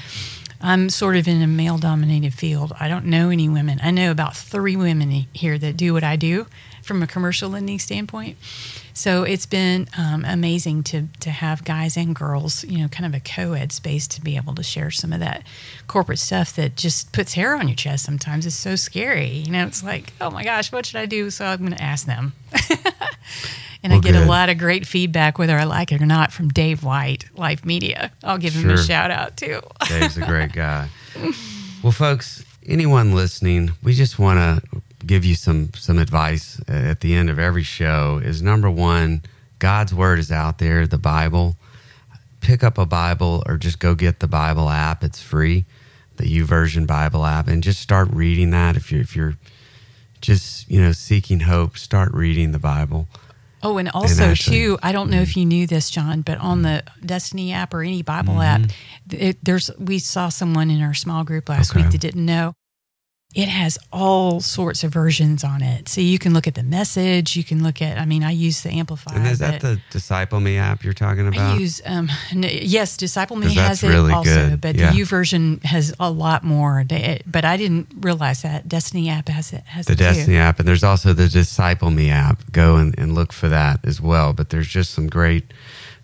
I'm 0.60 0.88
sort 0.90 1.16
of 1.16 1.28
in 1.28 1.42
a 1.42 1.46
male 1.46 1.78
dominated 1.78 2.34
field. 2.34 2.72
I 2.78 2.88
don't 2.88 3.06
know 3.06 3.30
any 3.30 3.48
women. 3.48 3.80
I 3.82 3.90
know 3.90 4.10
about 4.10 4.36
three 4.36 4.76
women 4.76 5.10
here 5.32 5.58
that 5.58 5.76
do 5.76 5.92
what 5.92 6.04
I 6.04 6.16
do 6.16 6.46
from 6.82 7.02
a 7.02 7.06
commercial 7.06 7.50
lending 7.50 7.78
standpoint. 7.78 8.38
So 8.94 9.24
it's 9.24 9.44
been 9.44 9.88
um, 9.98 10.24
amazing 10.24 10.84
to 10.84 11.08
to 11.20 11.30
have 11.30 11.64
guys 11.64 11.96
and 11.96 12.14
girls, 12.14 12.64
you 12.64 12.78
know, 12.78 12.88
kind 12.88 13.04
of 13.04 13.14
a 13.14 13.20
co-ed 13.22 13.72
space 13.72 14.06
to 14.08 14.22
be 14.22 14.36
able 14.36 14.54
to 14.54 14.62
share 14.62 14.90
some 14.90 15.12
of 15.12 15.20
that 15.20 15.42
corporate 15.86 16.18
stuff 16.18 16.54
that 16.56 16.76
just 16.76 17.12
puts 17.12 17.34
hair 17.34 17.56
on 17.56 17.68
your 17.68 17.76
chest. 17.76 18.06
Sometimes 18.06 18.46
it's 18.46 18.56
so 18.56 18.74
scary, 18.76 19.28
you 19.28 19.50
know. 19.50 19.66
It's 19.66 19.84
like, 19.84 20.12
oh 20.20 20.30
my 20.30 20.44
gosh, 20.44 20.72
what 20.72 20.86
should 20.86 20.96
I 20.96 21.06
do? 21.06 21.28
So 21.30 21.44
I'm 21.44 21.58
going 21.58 21.72
to 21.72 21.82
ask 21.82 22.06
them. 22.06 22.32
and 23.86 23.92
well, 23.92 24.00
I 24.00 24.02
get 24.02 24.12
good. 24.14 24.24
a 24.24 24.26
lot 24.26 24.48
of 24.48 24.58
great 24.58 24.84
feedback, 24.84 25.38
whether 25.38 25.56
I 25.56 25.62
like 25.62 25.92
it 25.92 26.02
or 26.02 26.06
not, 26.06 26.32
from 26.32 26.48
Dave 26.48 26.82
White, 26.82 27.26
Life 27.36 27.64
Media. 27.64 28.10
I'll 28.24 28.36
give 28.36 28.52
sure. 28.52 28.62
him 28.62 28.70
a 28.70 28.82
shout 28.82 29.12
out 29.12 29.36
too. 29.36 29.60
Dave's 29.88 30.16
a 30.16 30.26
great 30.26 30.52
guy. 30.52 30.88
well, 31.84 31.92
folks, 31.92 32.44
anyone 32.66 33.14
listening, 33.14 33.70
we 33.84 33.94
just 33.94 34.18
want 34.18 34.38
to 34.38 34.82
give 35.06 35.24
you 35.24 35.36
some 35.36 35.70
some 35.74 36.00
advice 36.00 36.60
at 36.66 37.00
the 37.00 37.14
end 37.14 37.30
of 37.30 37.38
every 37.38 37.62
show 37.62 38.20
is 38.24 38.42
number 38.42 38.68
one, 38.68 39.22
God's 39.60 39.94
word 39.94 40.18
is 40.18 40.32
out 40.32 40.58
there, 40.58 40.88
the 40.88 40.98
Bible. 40.98 41.56
Pick 42.40 42.64
up 42.64 42.78
a 42.78 42.86
Bible 42.86 43.44
or 43.46 43.56
just 43.56 43.78
go 43.78 43.94
get 43.94 44.18
the 44.18 44.26
Bible 44.26 44.68
app. 44.68 45.04
It's 45.04 45.22
free, 45.22 45.64
the 46.16 46.24
YouVersion 46.24 46.88
Bible 46.88 47.24
app, 47.24 47.46
and 47.46 47.62
just 47.62 47.80
start 47.80 48.08
reading 48.10 48.50
that. 48.50 48.74
If 48.74 48.90
you're 48.90 49.00
if 49.00 49.14
you're 49.14 49.36
just 50.20 50.68
you 50.68 50.82
know 50.82 50.90
seeking 50.90 51.40
hope, 51.40 51.78
start 51.78 52.12
reading 52.12 52.50
the 52.50 52.58
Bible. 52.58 53.06
Oh, 53.66 53.78
and 53.78 53.88
also 53.88 54.22
and 54.22 54.32
actually, 54.32 54.56
too, 54.58 54.78
I 54.82 54.92
don't 54.92 55.10
know 55.10 55.16
mm-hmm. 55.16 55.22
if 55.24 55.36
you 55.36 55.44
knew 55.44 55.66
this, 55.66 55.90
John, 55.90 56.22
but 56.22 56.38
on 56.38 56.62
the 56.62 56.84
Destiny 57.04 57.52
app 57.52 57.74
or 57.74 57.82
any 57.82 58.02
Bible 58.02 58.34
mm-hmm. 58.34 58.64
app, 58.64 58.70
it, 59.10 59.44
there's 59.44 59.70
we 59.78 59.98
saw 59.98 60.28
someone 60.28 60.70
in 60.70 60.82
our 60.82 60.94
small 60.94 61.24
group 61.24 61.48
last 61.48 61.72
okay. 61.72 61.82
week 61.82 61.90
that 61.90 62.00
didn't 62.00 62.24
know 62.24 62.54
it 63.36 63.48
has 63.48 63.78
all 63.92 64.40
sorts 64.40 64.82
of 64.82 64.90
versions 64.90 65.44
on 65.44 65.60
it. 65.62 65.90
So 65.90 66.00
you 66.00 66.18
can 66.18 66.32
look 66.32 66.46
at 66.46 66.54
the 66.54 66.62
message. 66.62 67.36
You 67.36 67.44
can 67.44 67.62
look 67.62 67.82
at, 67.82 67.98
I 67.98 68.06
mean, 68.06 68.24
I 68.24 68.30
use 68.30 68.62
the 68.62 68.70
Amplify. 68.70 69.14
And 69.14 69.26
is 69.26 69.40
that 69.40 69.60
the 69.60 69.78
Disciple 69.90 70.40
Me 70.40 70.56
app 70.56 70.82
you're 70.82 70.94
talking 70.94 71.28
about? 71.28 71.56
I 71.56 71.58
use, 71.58 71.82
um, 71.84 72.08
yes, 72.32 72.96
Disciple 72.96 73.36
Me 73.36 73.52
has 73.54 73.84
it 73.84 73.90
really 73.90 74.14
also, 74.14 74.48
good. 74.48 74.62
but 74.62 74.76
yeah. 74.76 74.90
the 74.90 75.02
version 75.02 75.60
has 75.64 75.94
a 76.00 76.10
lot 76.10 76.44
more. 76.44 76.82
But 77.26 77.44
I 77.44 77.58
didn't 77.58 77.88
realize 78.00 78.40
that 78.40 78.68
Destiny 78.68 79.10
app 79.10 79.28
has 79.28 79.52
it. 79.52 79.64
Has 79.66 79.84
the 79.84 79.92
it 79.92 79.98
Destiny 79.98 80.36
too. 80.36 80.40
app, 80.40 80.58
and 80.58 80.66
there's 80.66 80.84
also 80.84 81.12
the 81.12 81.28
Disciple 81.28 81.90
Me 81.90 82.08
app. 82.08 82.50
Go 82.52 82.76
and, 82.76 82.98
and 82.98 83.14
look 83.14 83.34
for 83.34 83.50
that 83.50 83.84
as 83.84 84.00
well. 84.00 84.32
But 84.32 84.48
there's 84.48 84.68
just 84.68 84.94
some 84.94 85.08
great, 85.08 85.52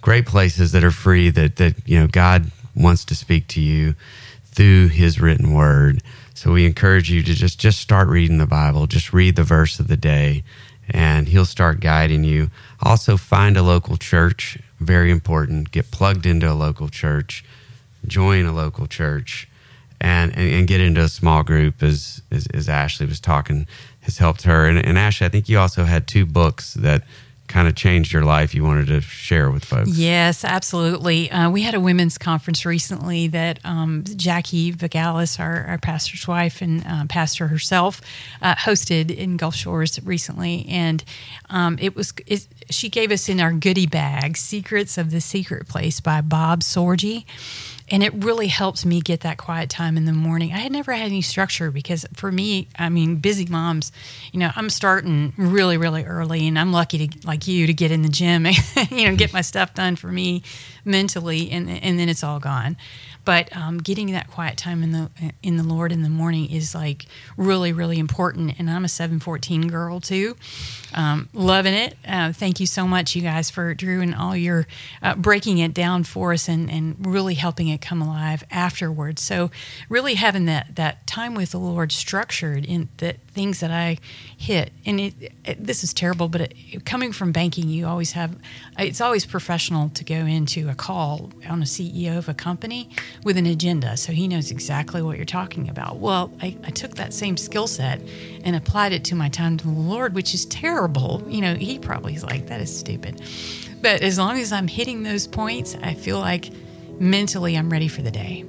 great 0.03 0.27
places 0.27 0.73
that 0.73 0.85
are 0.85 0.91
free 0.91 1.31
that 1.31 1.57
that 1.57 1.77
you 1.87 1.99
know 1.99 2.09
God 2.09 2.51
wants 2.77 3.07
to 3.07 3.15
speak 3.15 3.49
to 3.49 3.61
you 3.61 3.95
through 4.45 4.89
His 4.89 5.19
written 5.19 5.55
word. 5.55 6.03
So 6.35 6.53
we 6.53 6.67
encourage 6.67 7.11
you 7.11 7.23
to 7.23 7.35
just 7.35 7.59
just 7.59 7.81
start 7.81 8.09
reading 8.09 8.39
the 8.39 8.47
Bible. 8.47 8.87
Just 8.87 9.13
read 9.13 9.37
the 9.37 9.43
verse 9.43 9.79
of 9.79 9.89
the 9.89 9.97
day, 9.97 10.45
and 10.89 11.29
He'll 11.29 11.45
start 11.45 11.81
guiding 11.81 12.25
you. 12.25 12.51
Also, 12.81 13.17
find 13.17 13.57
a 13.57 13.63
local 13.63 13.97
church. 13.97 14.59
Very 14.81 15.11
important. 15.11 15.71
Get 15.71 15.91
plugged 15.91 16.27
into 16.27 16.51
a 16.51 16.55
local 16.55 16.89
church. 16.89 17.45
Join 18.07 18.47
a 18.47 18.53
local 18.53 18.87
church. 18.87 19.49
And, 20.01 20.37
and, 20.37 20.53
and 20.53 20.67
get 20.67 20.81
into 20.81 21.01
a 21.01 21.09
small 21.09 21.45
group 21.45 21.81
as, 21.81 22.23
as, 22.33 22.49
as 22.49 22.69
Ashley 22.69 23.07
was 23.07 23.21
talking 23.21 23.69
has 24.01 24.19
helped 24.19 24.43
her. 24.43 24.67
And, 24.67 24.77
and 24.85 24.99
Ashley, 24.99 25.27
I 25.27 25.31
think 25.31 25.49
you 25.49 25.59
also 25.59 25.85
had 25.85 26.09
two 26.09 26.27
books 26.27 26.75
that 26.75 27.05
kind 27.53 27.69
of 27.69 27.75
changed 27.75 28.15
your 28.15 28.25
life 28.25 28.55
you 28.55 28.65
wanted 28.65 28.87
to 28.87 29.03
share 29.03 29.51
with 29.51 29.63
folks. 29.63 29.91
Yes, 29.91 30.43
absolutely. 30.43 31.31
Uh, 31.31 31.51
we 31.51 31.61
had 31.61 31.75
a 31.75 31.81
women's 31.81 32.17
conference 32.17 32.65
recently 32.65 33.29
that 33.29 33.59
um, 33.63 34.05
Jackie 34.17 34.73
Vigalis, 34.73 35.39
our, 35.39 35.67
our, 35.67 35.79
pastor's 35.79 36.27
wife 36.27 36.63
and 36.63 36.83
uh, 36.87 37.05
pastor 37.11 37.49
herself, 37.49 38.01
uh, 38.41 38.55
hosted 38.55 39.15
in 39.15 39.37
Gulf 39.37 39.55
Shores 39.55 40.03
recently, 40.03 40.65
and 40.67 41.05
um, 41.51 41.77
it 41.79 41.95
was 41.95 42.15
it, 42.27 42.47
she 42.71 42.89
gave 42.89 43.13
us 43.13 43.29
in 43.29 43.39
our 43.39 43.53
goodie 43.53 43.87
bag 43.87 44.39
"Secrets 44.39 44.97
of 44.97 45.11
the 45.11 45.21
Secret 45.21 45.69
Place" 45.69 46.01
by 46.01 46.23
Bob 46.23 46.61
Sorge 46.61 47.25
and 47.91 48.03
it 48.03 48.13
really 48.15 48.47
helps 48.47 48.85
me 48.85 49.01
get 49.01 49.21
that 49.21 49.39
quiet 49.39 49.71
time 49.71 49.97
in 49.97 50.05
the 50.05 50.13
morning. 50.13 50.53
I 50.53 50.59
had 50.59 50.73
never 50.73 50.93
had 50.93 51.07
any 51.07 51.23
structure 51.23 51.71
because 51.71 52.07
for 52.15 52.31
me, 52.31 52.69
I 52.79 52.89
mean, 52.89 53.17
busy 53.17 53.47
moms, 53.47 53.93
you 54.33 54.41
know, 54.41 54.51
I'm 54.55 54.71
starting 54.71 55.33
really, 55.37 55.77
really 55.77 56.05
early, 56.05 56.47
and 56.47 56.59
I'm 56.59 56.73
lucky 56.73 57.09
to 57.09 57.27
like 57.27 57.47
you 57.47 57.67
to 57.67 57.75
get 57.75 57.91
in 57.91 58.03
the 58.03 58.09
gym, 58.09 58.47
and, 58.77 58.91
you 58.91 59.09
know, 59.09 59.17
get 59.17 59.33
my 59.33 59.43
stuff 59.43 59.75
done 59.75 59.97
for 59.97 60.09
me 60.09 60.43
mentally, 60.85 61.51
and 61.51 61.69
and 61.69 61.99
then 61.99 62.09
it's 62.09 62.25
all 62.25 62.41
gone. 62.41 62.77
But 63.25 63.55
um, 63.57 63.79
getting 63.79 64.13
that 64.13 64.29
quiet 64.31 64.57
time 64.57 64.83
in 64.83 64.93
the 64.93 65.11
in 65.43 65.57
the 65.57 65.63
Lord 65.63 65.93
in 65.93 66.03
the 66.03 66.09
morning 66.09 66.51
is 66.51 66.75
like 66.75 67.07
really 67.37 67.73
really 67.73 67.99
important. 67.99 68.59
And 68.59 68.69
I'm 68.69 68.85
a 68.85 68.89
714 68.89 69.69
girl 69.69 70.01
too, 70.01 70.37
um, 70.95 71.29
loving 71.33 71.75
it. 71.75 71.97
Uh, 72.07 72.33
thank 72.33 72.61
you 72.61 72.67
so 72.67 72.87
much, 72.87 73.15
you 73.15 73.23
guys, 73.23 73.51
for 73.51 73.75
Drew 73.75 74.01
and 74.01 74.15
all 74.15 74.37
your 74.37 74.67
uh, 75.03 75.15
breaking 75.15 75.59
it 75.59 75.73
down 75.75 76.05
for 76.05 76.33
us 76.33 76.49
and 76.49 76.71
and 76.71 76.97
really 77.07 77.35
helping 77.35 77.69
it 77.69 77.81
come 77.81 78.03
alive 78.03 78.45
afterwards. 78.51 79.23
So 79.23 79.51
really 79.89 80.15
having 80.15 80.47
that 80.47 80.77
that 80.77 81.07
time 81.07 81.35
with 81.35 81.53
the 81.53 81.59
Lord 81.59 81.93
structured 81.93 82.65
in 82.65 82.89
the 82.97 83.17
things 83.33 83.61
that 83.61 83.71
I 83.71 83.99
hit. 84.37 84.73
And 84.85 85.01
it, 85.01 85.15
it, 85.45 85.65
this 85.65 85.83
is 85.83 85.95
terrible, 85.95 86.29
but 86.29 86.43
it, 86.43 86.85
coming 86.85 87.13
from 87.13 87.33
banking, 87.33 87.69
you 87.69 87.87
always 87.87 88.13
have 88.13 88.37
it's 88.79 89.01
always 89.01 89.25
professional 89.27 89.89
to 89.91 90.05
go 90.05 90.15
into 90.15 90.69
a 90.69 90.75
call 90.75 91.31
on 91.49 91.63
a 91.63 91.65
CEO 91.65 92.17
of 92.19 92.29
a 92.29 92.35
company 92.35 92.91
with 93.25 93.37
an 93.37 93.47
agenda, 93.47 93.97
so 93.97 94.13
he 94.13 94.29
knows 94.29 94.51
exactly 94.51 95.03
what 95.03 95.17
you're 95.17 95.25
talking 95.25 95.69
about. 95.69 95.97
Well, 95.97 96.33
I, 96.41 96.57
I 96.65 96.71
took 96.71 96.97
that 96.97 97.13
same 97.13 97.37
skill 97.37 97.67
set 97.67 98.01
and 98.45 98.57
applied 98.57 98.93
it 98.93 99.05
to 99.07 99.15
my 99.15 99.29
time 99.29 99.57
to 99.59 99.65
the 99.67 99.73
Lord, 99.73 100.15
which 100.15 100.35
is 100.35 100.47
terrible. 100.47 101.23
You 101.27 101.41
know, 101.41 101.55
he 101.55 101.79
probably 101.79 102.15
is 102.15 102.25
like, 102.25 102.47
that 102.47 102.61
is 102.61 102.77
stupid. 102.77 103.23
But 103.81 104.03
as 104.03 104.19
long 104.19 104.39
as 104.39 104.53
I'm 104.53 104.69
hitting 104.69 105.03
those 105.03 105.27
points, 105.27 105.77
I 105.83 105.95
feel 105.95 106.19
like 106.19 106.51
mentally 107.01 107.57
I'm 107.57 107.71
ready 107.71 107.89
for 107.89 108.03
the 108.03 108.11
day. 108.11 108.45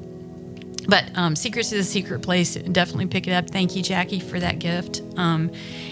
But 0.87 1.05
um, 1.15 1.35
Secrets 1.35 1.71
is 1.71 1.87
a 1.87 1.89
Secret 1.89 2.21
Place. 2.21 2.55
Definitely 2.55 3.07
pick 3.07 3.27
it 3.27 3.31
up. 3.31 3.49
Thank 3.49 3.75
you, 3.75 3.81
Jackie, 3.83 4.19
for 4.19 4.39
that 4.39 4.59
gift. 4.59 5.01
Um, 5.17 5.51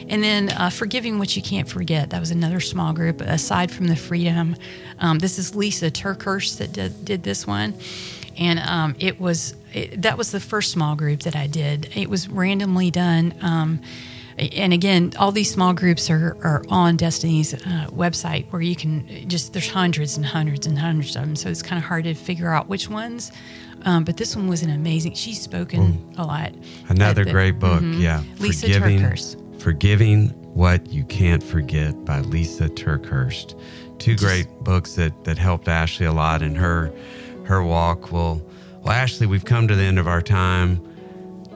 and 0.09 0.23
then 0.23 0.49
uh, 0.49 0.69
Forgiving 0.69 1.17
What 1.17 1.35
You 1.35 1.41
Can't 1.41 1.67
Forget. 1.67 2.09
That 2.09 2.19
was 2.19 2.31
another 2.31 2.59
small 2.59 2.93
group 2.93 3.21
aside 3.21 3.71
from 3.71 3.87
the 3.87 3.95
Freedom. 3.95 4.55
Um, 4.99 5.19
this 5.19 5.39
is 5.39 5.55
Lisa 5.55 5.89
TerKeurst 5.89 6.57
that 6.57 6.73
did, 6.73 7.05
did 7.05 7.23
this 7.23 7.47
one 7.47 7.73
and 8.37 8.59
um, 8.59 8.95
it 8.99 9.19
was 9.19 9.55
it, 9.73 10.01
that 10.01 10.17
was 10.17 10.31
the 10.31 10.39
first 10.39 10.71
small 10.71 10.95
group 10.95 11.21
that 11.21 11.35
I 11.35 11.47
did. 11.47 11.89
It 11.95 12.09
was 12.09 12.27
randomly 12.29 12.91
done. 12.91 13.33
Um, 13.41 13.81
and 14.37 14.73
again, 14.73 15.13
all 15.19 15.31
these 15.31 15.51
small 15.51 15.73
groups 15.73 16.09
are, 16.09 16.37
are 16.43 16.63
on 16.69 16.97
Destiny's 16.97 17.53
uh, 17.53 17.87
website 17.91 18.47
where 18.49 18.61
you 18.61 18.75
can 18.75 19.29
just, 19.29 19.53
there's 19.53 19.69
hundreds 19.69 20.17
and 20.17 20.25
hundreds 20.25 20.65
and 20.65 20.79
hundreds 20.79 21.15
of 21.15 21.21
them. 21.21 21.35
So 21.35 21.49
it's 21.49 21.61
kind 21.61 21.77
of 21.77 21.87
hard 21.87 22.05
to 22.05 22.13
figure 22.13 22.51
out 22.51 22.67
which 22.67 22.89
ones. 22.89 23.31
Um, 23.85 24.03
but 24.03 24.17
this 24.17 24.35
one 24.35 24.47
was 24.47 24.61
an 24.61 24.69
amazing, 24.69 25.13
she's 25.13 25.41
spoken 25.41 26.13
a 26.17 26.25
lot. 26.25 26.53
Another 26.89 27.25
the, 27.25 27.31
great 27.31 27.59
book. 27.59 27.81
Mm-hmm. 27.81 28.01
Yeah. 28.01 28.23
Lisa 28.39 28.67
Forgiving, 28.67 28.99
TerKeurst. 28.99 29.61
Forgiving 29.61 30.29
What 30.53 30.87
You 30.87 31.03
Can't 31.05 31.43
Forget 31.43 32.05
by 32.05 32.21
Lisa 32.21 32.69
TerKeurst. 32.69 33.59
Two 33.99 34.15
great 34.15 34.47
books 34.61 34.95
that, 34.95 35.23
that 35.25 35.37
helped 35.37 35.67
Ashley 35.67 36.05
a 36.05 36.13
lot 36.13 36.41
in 36.41 36.55
her 36.55 36.91
her 37.45 37.63
walk. 37.63 38.11
Well, 38.11 38.41
well, 38.81 38.93
Ashley, 38.93 39.27
we've 39.27 39.45
come 39.45 39.67
to 39.67 39.75
the 39.75 39.83
end 39.83 39.99
of 39.99 40.07
our 40.07 40.21
time. 40.21 40.87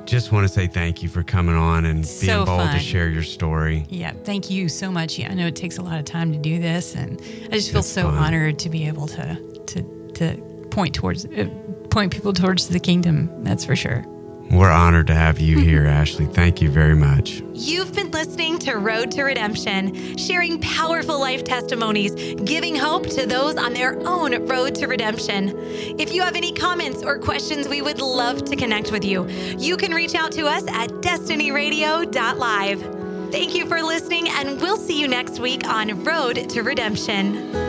Just 0.06 0.32
want 0.32 0.48
to 0.48 0.54
say 0.54 0.68
thank 0.68 1.02
you 1.02 1.10
for 1.10 1.24
coming 1.24 1.56
on 1.56 1.86
and 1.86 2.04
being 2.04 2.06
so 2.06 2.46
bold 2.46 2.60
fun. 2.60 2.74
to 2.76 2.80
share 2.80 3.10
your 3.10 3.24
story. 3.24 3.88
Yeah, 3.90 4.14
thank 4.24 4.52
you 4.52 4.70
so 4.70 4.92
much. 4.92 5.18
Yeah, 5.18 5.32
I 5.32 5.34
know 5.34 5.48
it 5.48 5.56
takes 5.56 5.80
a 5.80 5.82
lot 5.82 5.98
of 5.98 6.06
time 6.06 6.32
to 6.32 6.38
do 6.38 6.60
this, 6.60 6.96
and 6.96 7.20
I 7.52 7.56
just 7.56 7.72
feel 7.72 7.80
it's 7.80 7.90
so 7.90 8.04
fun. 8.04 8.16
honored 8.16 8.60
to 8.60 8.70
be 8.70 8.88
able 8.88 9.08
to 9.08 9.36
to 9.66 10.12
to 10.14 10.38
point 10.70 10.94
towards 10.94 11.26
uh, 11.26 11.50
point 11.96 12.12
people 12.12 12.34
towards 12.34 12.68
the 12.68 12.78
kingdom. 12.78 13.32
That's 13.46 13.64
for 13.64 13.74
sure. 13.74 14.04
We're 14.52 14.70
honored 14.70 15.08
to 15.08 15.16
have 15.16 15.40
you 15.40 15.60
here, 15.60 15.86
Ashley. 15.88 16.26
Thank 16.26 16.62
you 16.62 16.70
very 16.70 16.94
much. 16.94 17.42
You've 17.54 17.96
been 17.96 18.12
listening 18.12 18.60
to 18.60 18.74
Road 18.74 19.12
to 19.12 19.24
Redemption, 19.24 20.18
sharing 20.18 20.60
powerful 20.60 21.18
life 21.18 21.46
testimonies, 21.46 22.14
giving 22.44 22.76
hope 22.76 23.08
to 23.12 23.26
those 23.26 23.56
on 23.56 23.74
their 23.74 23.98
own 24.06 24.46
road 24.46 24.76
to 24.76 24.88
redemption. 24.88 25.54
If 25.98 26.14
you 26.14 26.22
have 26.22 26.36
any 26.36 26.52
comments 26.52 27.02
or 27.02 27.18
questions, 27.18 27.70
we 27.70 27.82
would 27.82 28.02
love 28.02 28.44
to 28.44 28.58
connect 28.58 28.92
with 28.92 29.06
you. 29.06 29.26
You 29.58 29.78
can 29.78 29.94
reach 29.94 30.16
out 30.16 30.34
to 30.34 30.48
us 30.48 30.66
at 30.68 30.90
destinyradio.live. 30.90 33.32
Thank 33.32 33.56
you 33.56 33.66
for 33.68 33.82
listening, 33.82 34.28
and 34.28 34.60
we'll 34.60 34.76
see 34.76 35.00
you 35.00 35.08
next 35.08 35.40
week 35.40 35.66
on 35.66 36.04
Road 36.04 36.50
to 36.50 36.62
Redemption. 36.62 37.65